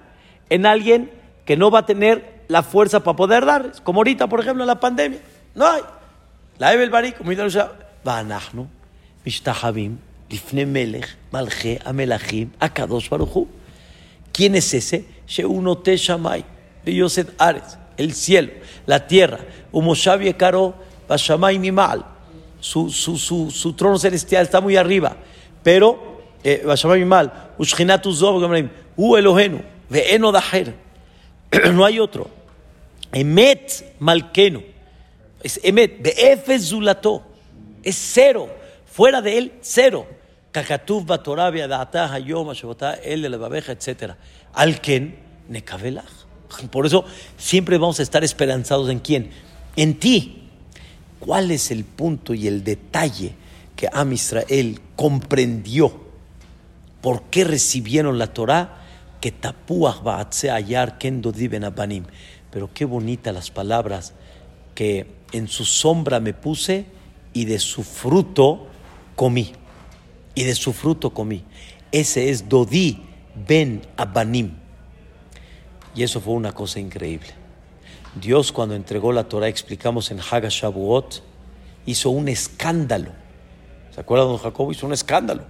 en 0.51 0.67
alguien 0.67 1.11
que 1.45 1.57
no 1.57 1.71
va 1.71 1.81
a 1.81 1.87
tener 1.87 2.45
la 2.49 2.63
fuerza 2.63 3.01
para 3.01 3.17
poder 3.17 3.45
dar, 3.45 3.73
como 3.83 4.01
ahorita, 4.01 4.29
por 4.29 4.41
ejemplo, 4.41 4.63
en 4.63 4.69
la 4.69 4.81
pandemia. 4.81 5.21
No 5.55 5.67
hay. 5.67 5.83
La 6.59 6.73
Ebel 6.73 6.91
Barik, 6.91 7.17
ואנחנו 8.05 8.67
משתחווים 9.27 9.97
לפני 10.31 10.65
מלך 10.65 11.15
מלכי 11.33 11.77
המלכים 11.85 12.49
הקדוש 12.61 13.09
ברוך 13.09 13.31
הוא. 13.31 13.47
¿Quién 14.33 14.55
es 14.57 14.75
ese? 14.75 15.05
Sheunote 15.29 15.97
Shamay, 15.97 16.45
Yosef 16.85 17.29
Ares, 17.39 17.79
el 17.97 18.13
cielo, 18.13 18.51
la 18.85 19.07
tierra, 19.07 19.39
Umoshav 19.73 20.21
Yekaro, 20.21 20.75
Bashamay 21.09 21.59
Mimal. 21.59 22.05
Su, 22.59 22.91
su, 22.91 23.17
su, 23.17 23.51
su 23.51 23.73
trono 23.75 23.97
celestial 23.97 24.43
está 24.43 24.61
muy 24.61 24.77
arriba, 24.77 25.17
pero, 25.63 26.19
Bashamay 26.67 26.99
Mimal, 26.99 27.33
Ushchinatu 27.59 28.13
Zov, 28.13 28.41
U 29.02 29.16
Elohenu, 29.16 29.62
Veeno 29.90 30.30
Daher. 30.30 30.76
No 31.74 31.86
hay 31.86 32.00
otro. 32.02 32.30
Emet 33.14 33.96
Malkenu. 33.98 34.62
Es 35.42 35.58
Emet, 35.64 36.02
Be'efez 36.04 36.68
Zulato. 36.68 37.24
Es 37.82 37.96
cero. 37.96 38.50
Fuera 38.86 39.22
de 39.22 39.38
él, 39.38 39.54
cero. 39.62 40.06
Kakatuv 40.52 41.06
Batorabia, 41.06 41.66
Data, 41.70 42.12
Hayom, 42.12 42.52
El 43.02 43.22
de 43.22 43.30
la 43.30 43.38
Babeja, 43.38 43.72
etc. 43.72 44.16
Alken, 44.54 45.18
Nekabelach. 45.48 46.28
Por 46.70 46.86
eso 46.86 47.06
siempre 47.38 47.78
vamos 47.78 48.02
a 48.02 48.04
estar 48.04 48.26
esperanzados 48.26 48.90
en 48.90 49.00
quién? 49.00 49.32
En 49.78 49.98
ti. 49.98 50.44
¿Cuál 51.22 51.52
es 51.52 51.72
el 51.72 51.86
punto 51.86 52.34
y 52.34 52.48
el 52.48 52.66
detalle 52.66 53.34
que 53.78 53.88
Am 53.94 54.12
Israel 54.12 54.82
comprendió? 54.98 56.02
¿Por 57.00 57.24
qué 57.30 57.46
recibieron 57.46 58.18
la 58.18 58.28
Torah? 58.28 58.79
Que 59.22 59.32
tapuach 59.32 60.02
ayar 60.46 60.98
kendo 60.98 61.32
diben 61.32 61.64
abanim. 61.64 62.06
Pero 62.52 62.70
qué 62.74 62.86
bonitas 62.86 63.34
las 63.34 63.52
palabras 63.52 64.14
que 64.76 65.08
en 65.34 65.48
su 65.48 65.66
sombra 65.66 66.20
me 66.20 66.34
puse 66.34 66.86
y 67.34 67.46
de 67.46 67.60
su 67.60 67.84
fruto 67.84 68.68
comí. 69.16 69.54
Y 70.36 70.44
de 70.44 70.56
su 70.56 70.74
fruto 70.74 71.14
comí. 71.14 71.44
Ese 71.92 72.30
es 72.30 72.48
Dodi 72.48 73.04
ben 73.48 73.82
Abanim. 73.98 74.54
Y 75.96 76.04
eso 76.04 76.22
fue 76.22 76.34
una 76.34 76.52
cosa 76.52 76.80
increíble. 76.80 77.30
Dios 78.16 78.52
cuando 78.52 78.76
entregó 78.76 79.12
la 79.12 79.26
Torah, 79.26 79.48
explicamos 79.48 80.12
en 80.12 80.20
Haga 80.20 80.50
Shavuot, 80.50 81.22
hizo 81.86 82.10
un 82.10 82.28
escándalo. 82.28 83.12
¿Se 83.94 84.02
acuerdan, 84.02 84.30
don 84.30 84.38
Jacobo? 84.38 84.72
Hizo 84.72 84.86
un 84.86 84.94
escándalo. 84.94 85.44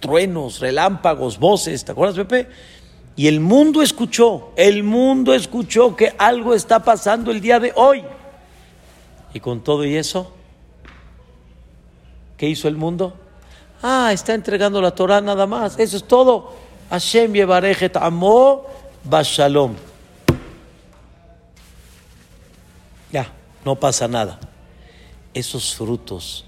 Truenos, 0.00 0.60
relámpagos, 0.60 1.38
voces, 1.38 1.84
¿te 1.84 1.92
acuerdas, 1.92 2.16
Pepe? 2.16 2.48
Y 3.18 3.26
el 3.26 3.40
mundo 3.40 3.82
escuchó, 3.82 4.52
el 4.54 4.84
mundo 4.84 5.34
escuchó 5.34 5.96
que 5.96 6.14
algo 6.18 6.54
está 6.54 6.84
pasando 6.84 7.32
el 7.32 7.40
día 7.40 7.58
de 7.58 7.72
hoy. 7.74 8.04
Y 9.34 9.40
con 9.40 9.60
todo 9.60 9.84
y 9.84 9.96
eso, 9.96 10.32
¿qué 12.36 12.48
hizo 12.48 12.68
el 12.68 12.76
mundo? 12.76 13.16
Ah, 13.82 14.12
está 14.12 14.34
entregando 14.34 14.80
la 14.80 14.92
Torah 14.92 15.20
nada 15.20 15.48
más. 15.48 15.80
Eso 15.80 15.96
es 15.96 16.04
todo. 16.04 16.54
Hashem 16.90 17.34
yevarejet 17.34 17.96
amo 17.96 18.64
bashalom. 19.02 19.74
Ya, 23.10 23.32
no 23.64 23.74
pasa 23.74 24.06
nada. 24.06 24.38
Esos 25.34 25.74
frutos, 25.74 26.44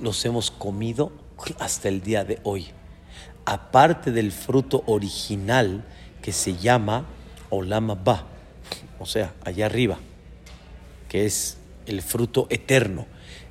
los 0.00 0.24
hemos 0.24 0.52
comido 0.52 1.10
hasta 1.58 1.88
el 1.88 2.00
día 2.02 2.22
de 2.22 2.38
hoy. 2.44 2.68
Aparte 3.46 4.12
del 4.12 4.30
fruto 4.30 4.82
original 4.86 5.84
que 6.20 6.32
se 6.32 6.56
llama 6.56 7.06
Olama 7.48 7.94
Ba, 7.94 8.26
o 8.98 9.06
sea, 9.06 9.32
allá 9.44 9.66
arriba 9.66 9.98
que 11.08 11.24
es 11.24 11.56
el 11.86 12.02
fruto 12.02 12.46
eterno, 12.50 13.06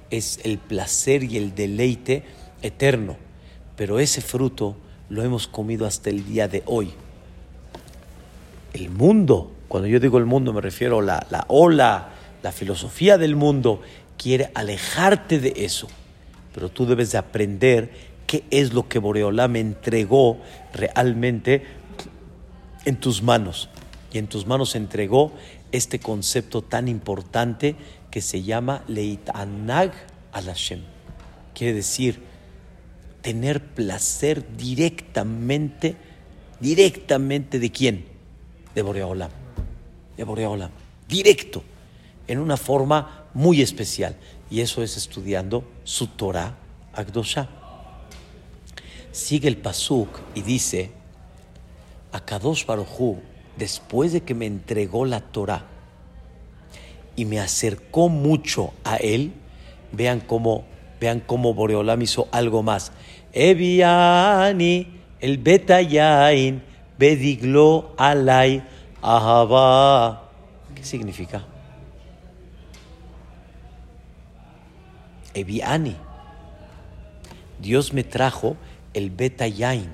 es 0.09 0.39
el 0.43 0.57
placer 0.57 1.23
y 1.23 1.37
el 1.37 1.55
deleite 1.55 2.23
eterno. 2.61 3.17
Pero 3.75 3.99
ese 3.99 4.21
fruto 4.21 4.77
lo 5.09 5.23
hemos 5.23 5.47
comido 5.47 5.85
hasta 5.85 6.09
el 6.09 6.25
día 6.25 6.47
de 6.47 6.63
hoy. 6.65 6.93
El 8.73 8.89
mundo, 8.89 9.51
cuando 9.67 9.87
yo 9.87 9.99
digo 9.99 10.17
el 10.17 10.25
mundo 10.25 10.53
me 10.53 10.61
refiero 10.61 10.99
a 10.99 11.03
la, 11.03 11.27
la 11.29 11.45
ola, 11.47 12.09
la 12.43 12.51
filosofía 12.51 13.17
del 13.17 13.35
mundo, 13.35 13.81
quiere 14.17 14.51
alejarte 14.53 15.39
de 15.39 15.53
eso. 15.57 15.87
Pero 16.53 16.69
tú 16.69 16.85
debes 16.85 17.11
de 17.11 17.17
aprender 17.17 17.91
qué 18.27 18.43
es 18.49 18.73
lo 18.73 18.87
que 18.87 18.99
Boreolá 18.99 19.47
me 19.47 19.59
entregó 19.59 20.39
realmente 20.73 21.63
en 22.85 22.97
tus 22.97 23.21
manos. 23.21 23.69
Y 24.11 24.17
en 24.17 24.27
tus 24.27 24.45
manos 24.45 24.75
entregó 24.75 25.33
este 25.71 25.99
concepto 25.99 26.61
tan 26.61 26.87
importante 26.87 27.75
que 28.09 28.21
se 28.21 28.43
llama 28.43 28.83
Leitanag 28.87 29.91
al 30.31 30.45
Hashem. 30.45 30.81
Quiere 31.53 31.73
decir 31.73 32.21
tener 33.21 33.61
placer 33.61 34.55
directamente, 34.55 35.95
directamente 36.59 37.59
de 37.59 37.71
quién? 37.71 38.05
De 38.73 38.81
Boreolam. 38.81 39.31
De 40.15 40.23
Boreolam. 40.23 40.69
Directo, 41.07 41.63
en 42.27 42.39
una 42.39 42.55
forma 42.55 43.25
muy 43.33 43.61
especial. 43.61 44.15
Y 44.49 44.61
eso 44.61 44.83
es 44.83 44.95
estudiando 44.95 45.63
su 45.83 46.07
Torah 46.07 46.55
Agdosha. 46.93 47.49
Sigue 49.15 49.47
el 49.47 49.55
Pasuk 49.55 50.09
y 50.35 50.41
dice: 50.41 50.91
Akadosh 52.11 52.65
Baruchu 52.65 53.21
después 53.55 54.11
de 54.11 54.23
que 54.23 54.35
me 54.35 54.45
entregó 54.45 55.05
la 55.05 55.21
Torah 55.21 55.63
y 57.15 57.23
me 57.23 57.39
acercó 57.39 58.09
mucho 58.09 58.73
a 58.83 58.97
él, 58.97 59.31
vean 59.93 60.19
cómo, 60.19 60.65
vean 60.99 61.21
cómo 61.21 61.53
Boreolam 61.53 62.01
hizo 62.01 62.27
algo 62.33 62.61
más. 62.61 62.91
Eviani, 63.31 64.99
el 65.21 65.37
betayain, 65.37 66.61
bediglo 66.99 67.93
alay, 67.97 68.67
ahaba. 69.01 70.29
¿Qué 70.75 70.83
significa? 70.83 71.45
Eviani. 75.33 75.95
Dios 77.61 77.93
me 77.93 78.03
trajo 78.03 78.57
el 78.95 79.11
betayain, 79.11 79.89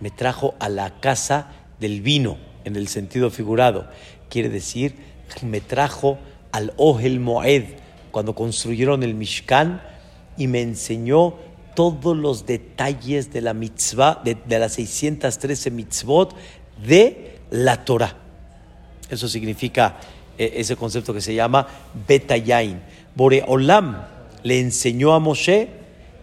me 0.00 0.10
trajo 0.10 0.54
a 0.58 0.68
la 0.68 1.00
casa 1.00 1.52
del 1.80 2.02
vino 2.02 2.36
en 2.64 2.76
el 2.76 2.88
sentido 2.88 3.30
figurado. 3.30 3.88
Quiere 4.28 4.50
decir, 4.50 4.96
me 5.42 5.60
trajo 5.60 6.18
al 6.52 6.74
Ohel 6.76 7.20
Moed 7.20 7.64
cuando 8.10 8.34
construyeron 8.34 9.02
el 9.02 9.14
Mishkan 9.14 9.80
y 10.36 10.46
me 10.46 10.60
enseñó 10.60 11.36
todos 11.74 12.16
los 12.16 12.46
detalles 12.46 13.32
de 13.32 13.40
la 13.40 13.54
mitzvah, 13.54 14.22
de, 14.24 14.58
las 14.58 14.74
613 14.74 15.70
mitzvot 15.70 16.34
de 16.86 17.38
la 17.50 17.84
Torah. 17.84 18.16
Eso 19.10 19.28
significa 19.28 19.98
eh, 20.38 20.54
ese 20.56 20.76
concepto 20.76 21.12
que 21.12 21.20
se 21.20 21.34
llama 21.34 21.66
Betayain. 22.06 22.80
Boreolam 23.14 24.02
le 24.42 24.60
enseñó 24.60 25.14
a 25.14 25.18
Moshe 25.18 25.68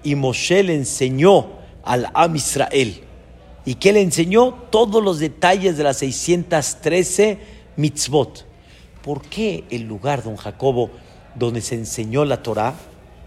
y 0.04 0.16
Moshe 0.16 0.64
le 0.64 0.76
enseñó 0.76 1.61
al 1.84 2.10
Am 2.14 2.36
Israel. 2.36 3.02
¿Y 3.66 3.76
qué 3.76 3.94
le 3.94 4.02
enseñó? 4.02 4.54
Todos 4.70 5.04
los 5.04 5.20
detalles 5.20 5.78
de 5.78 5.84
las 5.84 5.98
613 5.98 7.40
mitzvot. 7.76 8.46
¿Por 9.04 9.22
qué 9.24 9.64
el 9.70 9.84
lugar, 9.84 10.24
don 10.24 10.36
Jacobo, 10.36 10.90
donde 11.36 11.62
se 11.62 11.76
enseñó 11.76 12.26
la 12.26 12.44
Torah, 12.44 12.76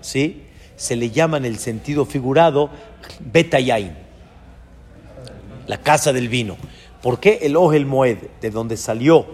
¿sí? 0.01 0.43
se 0.77 0.97
le 0.97 1.11
llama 1.11 1.37
en 1.37 1.45
el 1.45 1.59
sentido 1.59 2.05
figurado 2.05 2.71
Betayain, 3.21 3.93
la 5.67 5.79
casa 5.79 6.13
del 6.13 6.29
vino? 6.29 6.57
¿Por 7.03 7.21
qué 7.21 7.41
el 7.43 7.57
Ohel 7.57 7.87
Moed, 7.87 8.19
de 8.41 8.51
donde 8.51 8.77
salió 8.77 9.27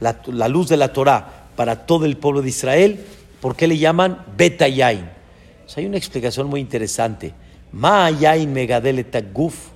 la, 0.00 0.48
luz 0.48 0.68
de 0.68 0.76
la 0.76 0.92
Torah 0.92 1.48
para 1.56 1.86
todo 1.86 2.04
el 2.04 2.16
pueblo 2.16 2.42
de 2.42 2.48
Israel, 2.48 3.04
por 3.40 3.56
qué 3.56 3.66
le 3.66 3.78
llaman 3.78 4.24
Betayain? 4.36 5.10
hay 5.76 5.86
una 5.86 5.96
explicación 5.96 6.46
muy 6.46 6.60
interesante. 6.60 7.34
Ma'ayain 7.74 8.52
megadele 8.52 9.04
guf 9.32 9.70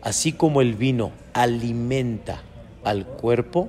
así 0.00 0.32
como 0.32 0.62
el 0.62 0.74
vino 0.74 1.12
alimenta 1.34 2.40
al 2.82 3.04
cuerpo, 3.04 3.68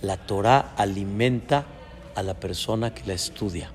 la 0.00 0.16
Torah 0.16 0.72
alimenta 0.76 1.66
a 2.14 2.22
la 2.22 2.32
persona 2.34 2.94
que 2.94 3.04
la 3.04 3.12
estudia. 3.12 3.70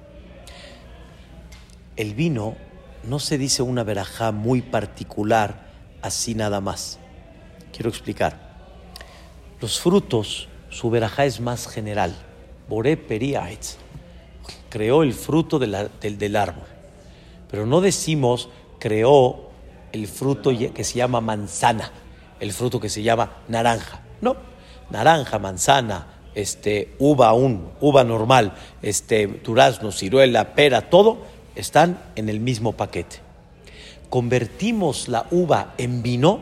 El 1.95 2.15
vino 2.15 2.56
no 3.04 3.19
se 3.19 3.38
dice 3.38 3.62
una 3.62 3.84
verajá 3.84 4.32
muy 4.32 4.63
particular 4.63 5.69
así 6.01 6.34
nada 6.34 6.60
más. 6.60 6.97
Quiero 7.71 7.89
explicar. 7.89 8.39
Los 9.62 9.80
frutos, 9.80 10.47
su 10.69 10.89
verajá 10.89 11.25
es 11.25 11.39
más 11.39 11.67
general. 11.67 12.15
Boré 12.67 12.97
periaetz 12.97 13.78
creó 14.69 15.04
el 15.04 15.13
fruto 15.13 15.60
del, 15.60 15.89
del 16.01 16.36
árbol. 16.36 16.74
Pero 17.49 17.65
no 17.65 17.81
decimos 17.81 18.49
creó 18.79 19.49
el 19.91 20.08
fruto 20.08 20.51
que 20.73 20.84
se 20.84 20.97
llama 20.97 21.21
manzana, 21.21 21.91
el 22.39 22.51
fruto 22.51 22.79
que 22.79 22.89
se 22.89 23.03
llama 23.03 23.38
naranja. 23.47 24.01
No, 24.21 24.36
naranja, 24.89 25.39
manzana, 25.39 26.08
este, 26.36 26.95
uva 26.99 27.29
aún, 27.29 27.69
uva 27.79 28.03
normal, 28.03 28.53
este, 28.81 29.27
durazno, 29.27 29.91
ciruela, 29.91 30.53
pera, 30.53 30.89
todo 30.89 31.19
están 31.55 31.99
en 32.15 32.29
el 32.29 32.39
mismo 32.39 32.73
paquete. 32.73 33.17
Convertimos 34.10 35.08
la 35.08 35.25
uva 35.31 35.73
en 35.77 36.03
vino 36.03 36.41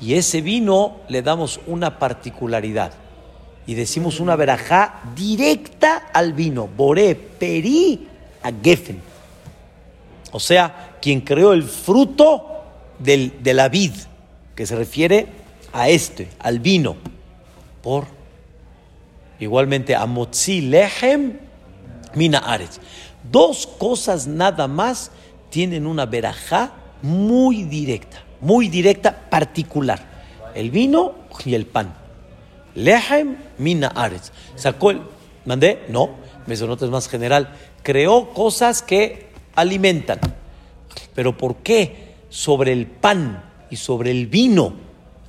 y 0.00 0.14
ese 0.14 0.40
vino 0.40 1.00
le 1.08 1.22
damos 1.22 1.60
una 1.66 1.98
particularidad 1.98 2.92
y 3.66 3.74
decimos 3.74 4.18
una 4.18 4.36
verajá 4.36 5.02
directa 5.14 6.08
al 6.12 6.32
vino, 6.32 6.66
boré, 6.66 7.14
peri, 7.14 8.08
a 8.42 8.50
gefen. 8.50 9.11
O 10.32 10.40
sea, 10.40 10.96
quien 11.00 11.20
creó 11.20 11.52
el 11.52 11.62
fruto 11.62 12.64
del, 12.98 13.42
de 13.42 13.54
la 13.54 13.68
vid, 13.68 13.92
que 14.56 14.66
se 14.66 14.74
refiere 14.74 15.26
a 15.72 15.88
este, 15.88 16.28
al 16.38 16.58
vino, 16.58 16.96
por 17.82 18.06
igualmente 19.38 19.94
a 19.94 20.06
motzi 20.06 20.62
lehem 20.62 21.38
mina 22.14 22.38
aretz. 22.38 22.78
Dos 23.30 23.66
cosas 23.66 24.26
nada 24.26 24.68
más 24.68 25.10
tienen 25.50 25.86
una 25.86 26.06
verajá 26.06 26.72
muy 27.02 27.64
directa, 27.64 28.22
muy 28.40 28.68
directa, 28.68 29.28
particular. 29.28 30.10
El 30.54 30.70
vino 30.70 31.14
y 31.44 31.54
el 31.54 31.66
pan. 31.66 31.94
Lehem 32.74 33.36
mina 33.58 33.88
aretz. 33.88 34.32
Sacó 34.56 34.90
el. 34.90 35.02
¿Mandé? 35.44 35.84
No, 35.88 36.10
me 36.46 36.54
es 36.54 36.62
más 36.62 37.08
general. 37.08 37.54
Creó 37.82 38.32
cosas 38.32 38.80
que 38.80 39.31
alimentan. 39.54 40.20
Pero 41.14 41.36
¿por 41.36 41.56
qué 41.56 42.14
sobre 42.28 42.72
el 42.72 42.86
pan 42.86 43.44
y 43.70 43.76
sobre 43.76 44.10
el 44.10 44.26
vino 44.26 44.74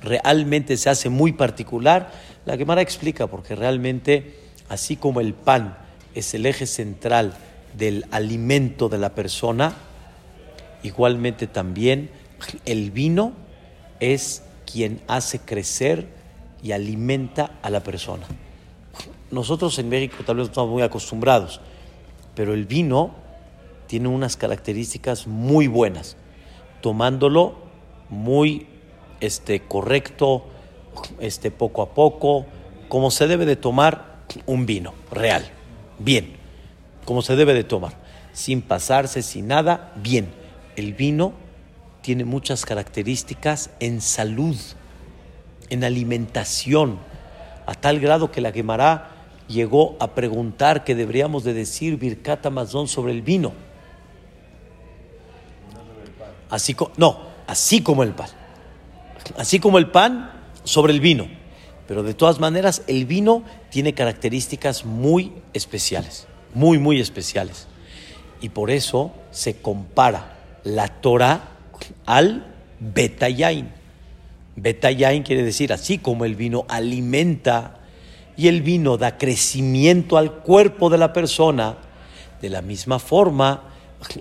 realmente 0.02 0.76
se 0.76 0.90
hace 0.90 1.08
muy 1.08 1.32
particular? 1.32 2.12
La 2.44 2.56
Gemara 2.56 2.82
explica, 2.82 3.26
porque 3.26 3.54
realmente, 3.54 4.38
así 4.68 4.96
como 4.96 5.20
el 5.20 5.34
pan 5.34 5.78
es 6.14 6.34
el 6.34 6.46
eje 6.46 6.66
central 6.66 7.34
del 7.76 8.06
alimento 8.10 8.88
de 8.88 8.98
la 8.98 9.14
persona, 9.14 9.74
igualmente 10.82 11.46
también 11.46 12.10
el 12.64 12.90
vino 12.90 13.32
es 14.00 14.42
quien 14.70 15.00
hace 15.08 15.38
crecer 15.38 16.08
y 16.62 16.72
alimenta 16.72 17.58
a 17.62 17.70
la 17.70 17.82
persona. 17.82 18.26
Nosotros 19.30 19.78
en 19.78 19.88
México 19.88 20.16
tal 20.24 20.36
vez 20.36 20.48
estamos 20.48 20.70
muy 20.70 20.82
acostumbrados, 20.82 21.60
pero 22.34 22.54
el 22.54 22.66
vino 22.66 23.23
tiene 23.86 24.08
unas 24.08 24.36
características 24.36 25.26
muy 25.26 25.66
buenas, 25.66 26.16
tomándolo 26.80 27.56
muy 28.08 28.66
este, 29.20 29.60
correcto, 29.60 30.44
este, 31.20 31.50
poco 31.50 31.82
a 31.82 31.94
poco, 31.94 32.46
como 32.88 33.10
se 33.10 33.26
debe 33.26 33.46
de 33.46 33.56
tomar 33.56 34.24
un 34.46 34.66
vino 34.66 34.94
real, 35.10 35.44
bien, 35.98 36.36
como 37.04 37.22
se 37.22 37.36
debe 37.36 37.54
de 37.54 37.64
tomar, 37.64 37.94
sin 38.32 38.62
pasarse, 38.62 39.22
sin 39.22 39.48
nada, 39.48 39.92
bien. 39.96 40.28
El 40.76 40.94
vino 40.94 41.32
tiene 42.02 42.24
muchas 42.24 42.64
características 42.64 43.70
en 43.80 44.00
salud, 44.00 44.56
en 45.70 45.84
alimentación, 45.84 46.98
a 47.66 47.74
tal 47.74 47.98
grado 48.00 48.30
que 48.30 48.40
la 48.40 48.52
quemará 48.52 49.10
llegó 49.48 49.96
a 50.00 50.14
preguntar 50.14 50.84
que 50.84 50.94
deberíamos 50.94 51.44
de 51.44 51.54
decir 51.54 51.96
Birkat 51.98 52.44
Amazon 52.46 52.88
sobre 52.88 53.12
el 53.12 53.22
vino. 53.22 53.52
Así 56.54 56.76
no, 56.98 57.18
así 57.48 57.80
como 57.80 58.04
el 58.04 58.12
pan. 58.12 58.28
Así 59.36 59.58
como 59.58 59.78
el 59.78 59.90
pan 59.90 60.30
sobre 60.62 60.92
el 60.92 61.00
vino. 61.00 61.26
Pero 61.88 62.04
de 62.04 62.14
todas 62.14 62.38
maneras, 62.38 62.82
el 62.86 63.06
vino 63.06 63.42
tiene 63.70 63.92
características 63.92 64.84
muy 64.84 65.32
especiales, 65.52 66.28
muy, 66.54 66.78
muy 66.78 67.00
especiales. 67.00 67.66
Y 68.40 68.50
por 68.50 68.70
eso 68.70 69.12
se 69.32 69.56
compara 69.56 70.36
la 70.62 70.86
Torah 70.86 71.48
al 72.06 72.46
Betayain. 72.78 73.72
Betayain 74.54 75.24
quiere 75.24 75.42
decir, 75.42 75.72
así 75.72 75.98
como 75.98 76.24
el 76.24 76.36
vino 76.36 76.66
alimenta 76.68 77.80
y 78.36 78.46
el 78.46 78.62
vino 78.62 78.96
da 78.96 79.18
crecimiento 79.18 80.18
al 80.18 80.34
cuerpo 80.34 80.88
de 80.88 80.98
la 80.98 81.12
persona, 81.12 81.78
de 82.40 82.48
la 82.48 82.62
misma 82.62 83.00
forma, 83.00 83.70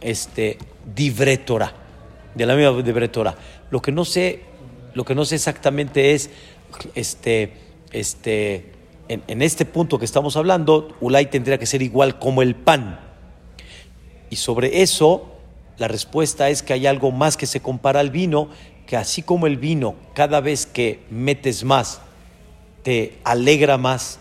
este, 0.02 0.58
Divre 0.96 1.38
Torah 1.38 1.83
de 2.36 2.46
la 2.46 2.56
misma 2.56 2.82
de 2.82 2.92
Bretora. 2.92 3.36
Lo 3.70 3.82
que 3.82 3.92
no 3.92 4.06
sé, 4.06 4.42
lo 4.94 5.06
que 5.06 5.16
no 5.16 5.26
sé 5.26 5.36
exactamente 5.36 6.14
es, 6.14 6.30
este, 6.96 7.54
este, 7.92 8.72
en, 9.08 9.42
este 9.42 9.66
punto 9.66 10.00
que 10.00 10.06
estamos 10.06 10.36
hablando, 10.38 10.96
Ulay 11.02 11.28
tendría 11.28 11.58
que 11.58 11.66
ser 11.66 11.82
igual 11.82 12.20
como 12.20 12.42
el 12.42 12.56
pan. 12.56 13.00
Y 14.30 14.38
sobre 14.38 14.82
eso, 14.82 15.32
la 15.78 15.88
respuesta 15.88 16.50
es 16.50 16.64
que 16.64 16.74
hay 16.74 16.88
algo 16.88 17.12
más 17.12 17.38
que 17.38 17.46
se 17.46 17.62
compara 17.62 18.00
al 18.00 18.10
vino, 18.10 18.50
que 18.88 18.98
así 18.98 19.22
como 19.22 19.48
el 19.48 19.58
vino, 19.58 19.96
cada 20.14 20.42
vez 20.42 20.66
que 20.66 21.02
metes 21.10 21.64
más, 21.64 22.02
te 22.84 23.18
alegra 23.24 23.78
más, 23.78 24.20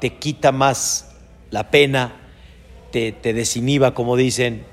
te 0.00 0.14
quita 0.14 0.52
más 0.52 1.10
la 1.50 1.70
pena, 1.70 2.12
te, 2.92 3.12
te 3.12 3.32
desinhiba, 3.32 3.94
como 3.94 4.16
dicen, 4.16 4.64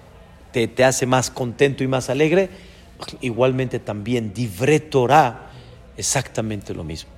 te, 0.54 0.84
hace 0.84 1.06
más 1.06 1.32
contento 1.32 1.84
y 1.84 1.88
más 1.88 2.10
alegre, 2.10 2.50
igualmente 3.22 3.80
también 3.80 4.34
Divre 4.34 4.80
Torah, 4.80 5.50
exactamente 5.98 6.74
lo 6.74 6.84
mismo. 6.84 7.10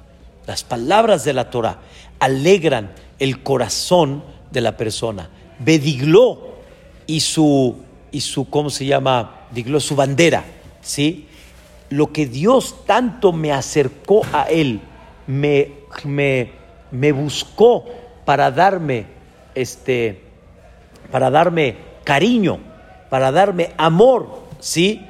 Las 0.48 0.64
palabras 0.64 1.26
de 1.26 1.34
la 1.34 1.50
Torah 1.50 1.80
alegran 2.20 2.94
el 3.20 3.44
corazón 3.44 4.24
de 4.52 4.62
la 4.62 4.78
persona. 4.78 5.30
Bedigló 5.60 6.56
y 7.08 7.20
su, 7.20 7.76
y 8.12 8.22
su, 8.22 8.50
¿cómo 8.50 8.70
se 8.70 8.86
llama? 8.86 9.48
Digló 9.52 9.80
su 9.80 9.96
bandera, 9.96 10.44
¿sí? 10.82 11.28
Lo 11.90 12.12
que 12.12 12.26
Dios 12.26 12.86
tanto 12.86 13.32
me 13.32 13.52
acercó 13.52 14.22
a 14.32 14.44
Él, 14.44 14.82
me, 15.28 15.72
me, 16.04 16.52
me 16.92 17.12
buscó 17.12 17.86
para 18.24 18.50
darme, 18.52 19.06
este, 19.54 20.22
para 21.12 21.30
darme 21.30 21.78
cariño, 22.04 22.60
para 23.10 23.32
darme 23.32 23.72
amor, 23.78 24.43
¿sí? 24.60 25.06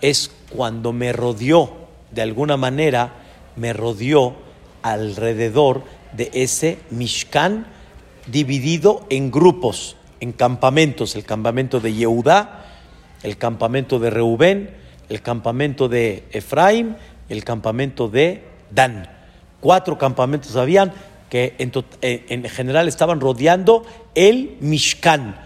Es 0.00 0.30
cuando 0.50 0.92
me 0.92 1.12
rodeó, 1.12 1.70
de 2.12 2.22
alguna 2.22 2.56
manera, 2.56 3.12
me 3.56 3.72
rodeó 3.72 4.34
alrededor 4.82 5.82
de 6.12 6.30
ese 6.32 6.78
Mishkan 6.90 7.66
dividido 8.26 9.06
en 9.10 9.30
grupos, 9.30 9.96
en 10.20 10.32
campamentos, 10.32 11.16
el 11.16 11.24
campamento 11.24 11.80
de 11.80 11.94
Yehudá, 11.94 12.66
el 13.22 13.36
campamento 13.36 13.98
de 13.98 14.10
Reubén, 14.10 14.70
el 15.08 15.22
campamento 15.22 15.88
de 15.88 16.24
Efraim, 16.30 16.96
el 17.28 17.44
campamento 17.44 18.08
de 18.08 18.42
Dan. 18.70 19.08
Cuatro 19.60 19.98
campamentos 19.98 20.56
habían 20.56 20.92
que 21.28 21.54
en, 21.58 21.72
eh, 22.02 22.24
en 22.28 22.44
general 22.44 22.88
estaban 22.88 23.20
rodeando 23.20 23.84
el 24.14 24.56
Mishkan. 24.60 25.36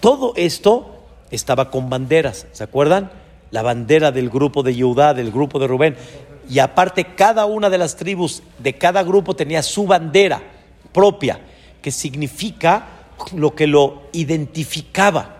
Todo 0.00 0.32
esto 0.36 0.97
estaba 1.30 1.70
con 1.70 1.90
banderas, 1.90 2.46
¿se 2.52 2.64
acuerdan? 2.64 3.10
La 3.50 3.62
bandera 3.62 4.12
del 4.12 4.30
grupo 4.30 4.62
de 4.62 4.74
Yehudá, 4.74 5.14
del 5.14 5.30
grupo 5.30 5.58
de 5.58 5.66
Rubén. 5.66 5.96
Y 6.48 6.58
aparte, 6.60 7.14
cada 7.14 7.46
una 7.46 7.70
de 7.70 7.78
las 7.78 7.96
tribus 7.96 8.42
de 8.58 8.74
cada 8.74 9.02
grupo 9.02 9.36
tenía 9.36 9.62
su 9.62 9.86
bandera 9.86 10.42
propia, 10.92 11.40
que 11.82 11.90
significa 11.90 12.86
lo 13.34 13.54
que 13.54 13.66
lo 13.66 14.04
identificaba, 14.12 15.36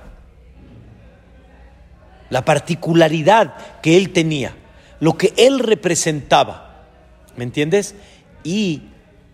la 2.31 2.45
particularidad 2.45 3.55
que 3.81 3.97
él 3.97 4.13
tenía, 4.13 4.55
lo 5.01 5.17
que 5.17 5.33
él 5.37 5.61
representaba. 5.61 6.85
¿Me 7.37 7.45
entiendes? 7.45 7.95
Y 8.45 8.83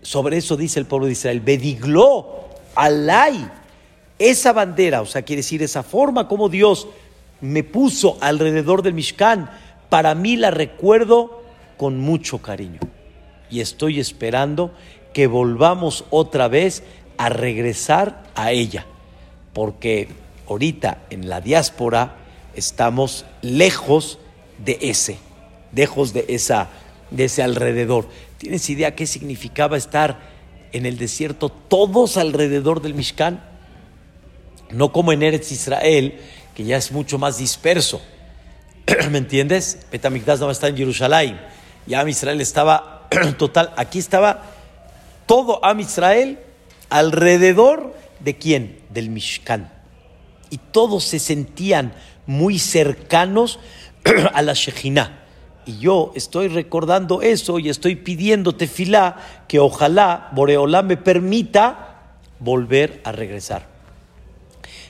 sobre 0.03 0.37
eso 0.37 0.57
dice 0.57 0.79
el 0.79 0.87
pueblo 0.87 1.07
de 1.07 1.13
Israel, 1.13 1.41
Bedigló, 1.41 2.51
Alay, 2.75 3.49
esa 4.31 4.53
bandera, 4.53 5.03
o 5.03 5.07
sea, 5.07 5.23
quiere 5.23 5.41
decir 5.41 5.63
esa 5.63 5.83
forma 5.83 6.29
como 6.29 6.49
Dios 6.49 6.89
me 7.41 7.63
puso 7.63 8.17
alrededor 8.21 8.83
del 8.83 8.95
Mishkan, 8.95 9.51
para 9.89 10.15
mí 10.15 10.37
la 10.37 10.51
recuerdo 10.51 11.43
con 11.77 11.99
mucho 11.99 12.39
cariño. 12.39 12.81
Y 13.51 13.61
estoy 13.61 14.01
esperando 14.01 14.73
que 15.13 15.27
volvamos 15.27 16.05
otra 16.11 16.49
vez 16.49 16.83
a 17.19 17.29
regresar 17.29 18.23
a 18.35 18.53
ella, 18.53 18.87
porque 19.53 20.09
ahorita 20.49 21.03
en 21.11 21.29
la 21.29 21.41
diáspora 21.41 22.17
estamos 22.55 23.25
lejos 23.43 24.19
de 24.65 24.79
ese, 24.81 25.19
lejos 25.75 26.13
de, 26.13 26.25
esa, 26.29 26.69
de 27.11 27.25
ese 27.25 27.43
alrededor. 27.43 28.09
¿Tienes 28.39 28.69
idea 28.71 28.95
qué 28.95 29.07
significaba 29.07 29.77
estar 29.77 30.19
en 30.73 30.87
el 30.87 30.99
desierto 30.99 31.51
todos 31.51 32.17
alrededor 32.17 32.83
del 32.83 32.95
Mishkan? 32.95 33.54
No 34.71 34.93
como 34.93 35.13
en 35.13 35.23
Eretz 35.23 35.53
Israel, 35.53 36.19
que 36.55 36.65
ya 36.65 36.77
es 36.77 36.93
mucho 36.93 37.19
más 37.19 37.39
disperso. 37.39 38.01
¿Me 39.11 39.19
entiendes? 39.19 39.87
Betamikdash 39.91 40.41
no 40.41 40.51
está 40.51 40.69
en 40.69 40.77
Jerusalén. 40.77 41.41
Ya 41.87 42.09
Israel 42.09 42.41
estaba 42.41 43.09
total. 43.39 43.73
Aquí 43.77 43.99
estaba 43.99 44.43
todo 45.27 45.65
Am 45.65 45.81
Israel 45.81 46.39
alrededor 46.91 47.95
de 48.21 48.37
quién? 48.37 48.81
Del 48.91 49.11
Mishkan. 49.11 49.73
Y 50.51 50.59
todos 50.59 51.05
se 51.05 51.19
sentían 51.19 51.93
muy 52.27 52.59
cercanos 52.59 53.59
a 54.33 54.43
la 54.43 54.55
Shejinah. 54.55 55.21
Y 55.67 55.79
yo 55.79 56.13
estoy 56.15 56.49
recordando 56.49 57.23
eso 57.23 57.59
y 57.59 57.71
estoy 57.71 57.97
pidiendo 57.97 58.55
tefilá 58.55 59.17
que 59.49 59.59
ojalá 59.61 60.29
Boreolá 60.33 60.83
me 60.83 60.99
permita 60.99 62.19
volver 62.39 63.01
a 63.05 63.13
regresar. 63.13 63.74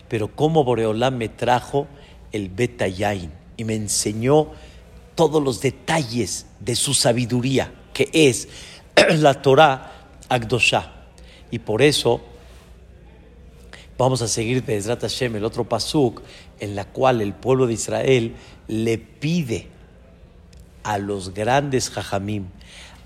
Pero 0.09 0.35
como 0.35 0.65
Boreolá 0.65 1.11
me 1.11 1.29
trajo 1.29 1.87
el 2.33 2.49
Betayain 2.49 3.31
y 3.57 3.65
me 3.65 3.75
enseñó 3.75 4.49
todos 5.15 5.43
los 5.43 5.61
detalles 5.61 6.47
de 6.61 6.77
su 6.77 6.95
sabiduría, 6.95 7.73
que 7.93 8.11
es 8.13 8.49
la 9.19 9.41
Torah 9.41 10.09
Agdosha. 10.29 10.93
Y 11.51 11.61
por 11.61 11.83
eso 11.83 12.21
vamos 13.97 14.23
a 14.23 14.29
seguir 14.29 14.65
de 14.65 14.77
Ezrat 14.77 15.03
Hashem, 15.03 15.37
el 15.37 15.45
otro 15.45 15.69
pasuk, 15.69 16.23
en 16.61 16.75
la 16.75 16.85
cual 16.85 17.21
el 17.21 17.33
pueblo 17.33 17.67
de 17.67 17.75
Israel 17.75 18.35
le 18.67 18.99
pide 18.99 19.69
a 20.83 20.99
los 20.99 21.33
grandes 21.33 21.91
jajamim, 21.91 22.47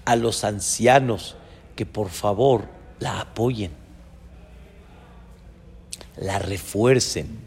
a 0.04 0.16
los 0.16 0.44
ancianos, 0.44 1.36
que 1.76 1.86
por 1.86 2.08
favor 2.08 2.66
la 2.98 3.20
apoyen, 3.20 3.70
la 6.20 6.38
refuercen, 6.38 7.38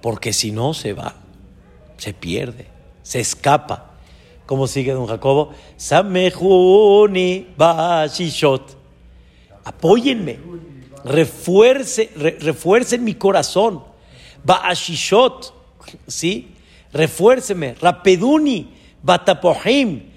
porque 0.00 0.32
si 0.32 0.52
no 0.52 0.74
se 0.74 0.92
va, 0.92 1.14
se 1.96 2.12
pierde, 2.12 2.66
se 3.02 3.20
escapa. 3.20 3.92
¿Cómo 4.46 4.66
sigue 4.66 4.92
don 4.92 5.06
Jacobo? 5.06 5.52
Samehuni 5.76 7.48
bashishot. 7.56 8.76
Apóyenme, 9.64 10.38
refuerce, 11.04 12.10
refuercen 12.14 13.02
mi 13.02 13.14
corazón. 13.14 13.82
Baashishot, 14.44 15.52
¿sí? 16.06 16.56
refuérceme, 16.96 17.74
rapeduni, 17.74 18.72
batapohim, 19.02 20.10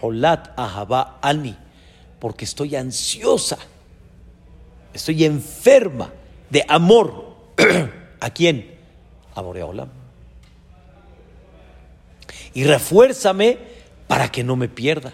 holat 0.00 0.52
ahaba 0.56 1.18
ani, 1.22 1.54
porque 2.18 2.44
estoy 2.44 2.76
ansiosa, 2.76 3.58
estoy 4.96 5.24
enferma 5.24 6.12
de 6.50 6.64
amor. 6.68 7.36
¿A 8.20 8.30
quién? 8.30 8.74
A 9.34 9.40
Boreolam. 9.40 9.88
Y 12.54 12.64
refuérzame 12.64 13.58
para 14.06 14.30
que 14.30 14.42
no 14.42 14.56
me 14.56 14.68
pierda, 14.68 15.12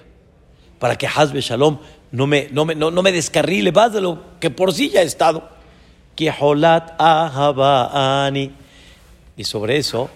para 0.78 0.96
que 0.96 1.06
Hazbe 1.06 1.40
Shalom 1.40 1.78
no 2.12 2.26
me, 2.26 2.48
no 2.52 2.64
me, 2.64 2.74
no, 2.74 2.90
me 2.90 3.10
descarrile 3.10 3.72
más 3.72 3.92
de 3.92 4.00
lo 4.00 4.38
que 4.38 4.50
por 4.50 4.72
sí 4.72 4.90
ya 4.90 5.02
he 5.02 5.04
estado. 5.04 5.48
Y 9.36 9.44
sobre 9.44 9.78
eso 9.78 10.10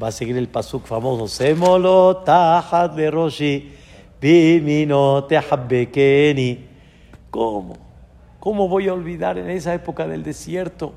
va 0.00 0.08
a 0.08 0.12
seguir 0.12 0.36
el 0.36 0.48
pasuk 0.48 0.86
famoso, 0.86 1.26
Semolo 1.26 2.18
tajat 2.18 2.96
roshi 3.10 3.72
bimino 4.20 5.24
tehabbekeni. 5.24 6.66
¿Cómo? 7.30 7.89
¿Cómo 8.40 8.68
voy 8.68 8.88
a 8.88 8.94
olvidar 8.94 9.36
en 9.36 9.50
esa 9.50 9.74
época 9.74 10.08
del 10.08 10.22
desierto 10.22 10.94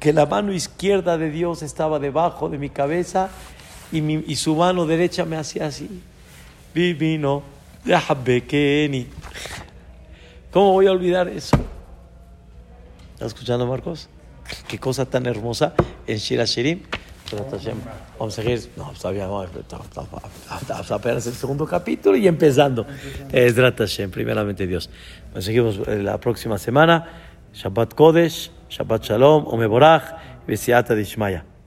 que 0.00 0.12
la 0.12 0.24
mano 0.26 0.52
izquierda 0.52 1.18
de 1.18 1.30
Dios 1.30 1.62
estaba 1.62 1.98
debajo 1.98 2.48
de 2.48 2.56
mi 2.56 2.70
cabeza 2.70 3.28
y, 3.92 4.00
mi, 4.00 4.24
y 4.26 4.36
su 4.36 4.56
mano 4.56 4.86
derecha 4.86 5.26
me 5.26 5.36
hacía 5.36 5.66
así? 5.66 6.02
Tehabbekeni. 7.84 9.06
¿Cómo 10.50 10.72
voy 10.72 10.86
a 10.86 10.92
olvidar 10.92 11.28
eso? 11.28 11.56
¿Estás 13.14 13.28
escuchando, 13.28 13.66
Marcos? 13.66 14.08
Qué 14.66 14.78
cosa 14.78 15.04
tan 15.04 15.26
hermosa 15.26 15.74
en 16.06 16.16
Shira 16.16 16.46
Shirim. 16.46 16.82
Vamos 18.18 18.38
a 18.38 18.42
seguir, 18.42 18.70
no, 18.76 18.92
hasta 20.48 20.94
apenas 20.94 21.26
el 21.26 21.34
segundo 21.34 21.66
capítulo 21.66 22.16
y 22.16 22.26
empezando. 22.26 22.86
Es 23.32 23.54
Hashem, 23.54 24.10
primeramente 24.10 24.66
Dios. 24.66 24.88
Nos 25.34 25.44
seguimos 25.44 25.86
la 25.86 26.18
próxima 26.18 26.58
semana. 26.58 27.06
Shabbat 27.52 27.94
Kodesh, 27.94 28.50
Shabbat 28.70 29.04
Shalom, 29.04 29.46
Omeborach, 29.46 30.16
Besiata 30.46 30.94
Dishmaya. 30.94 31.44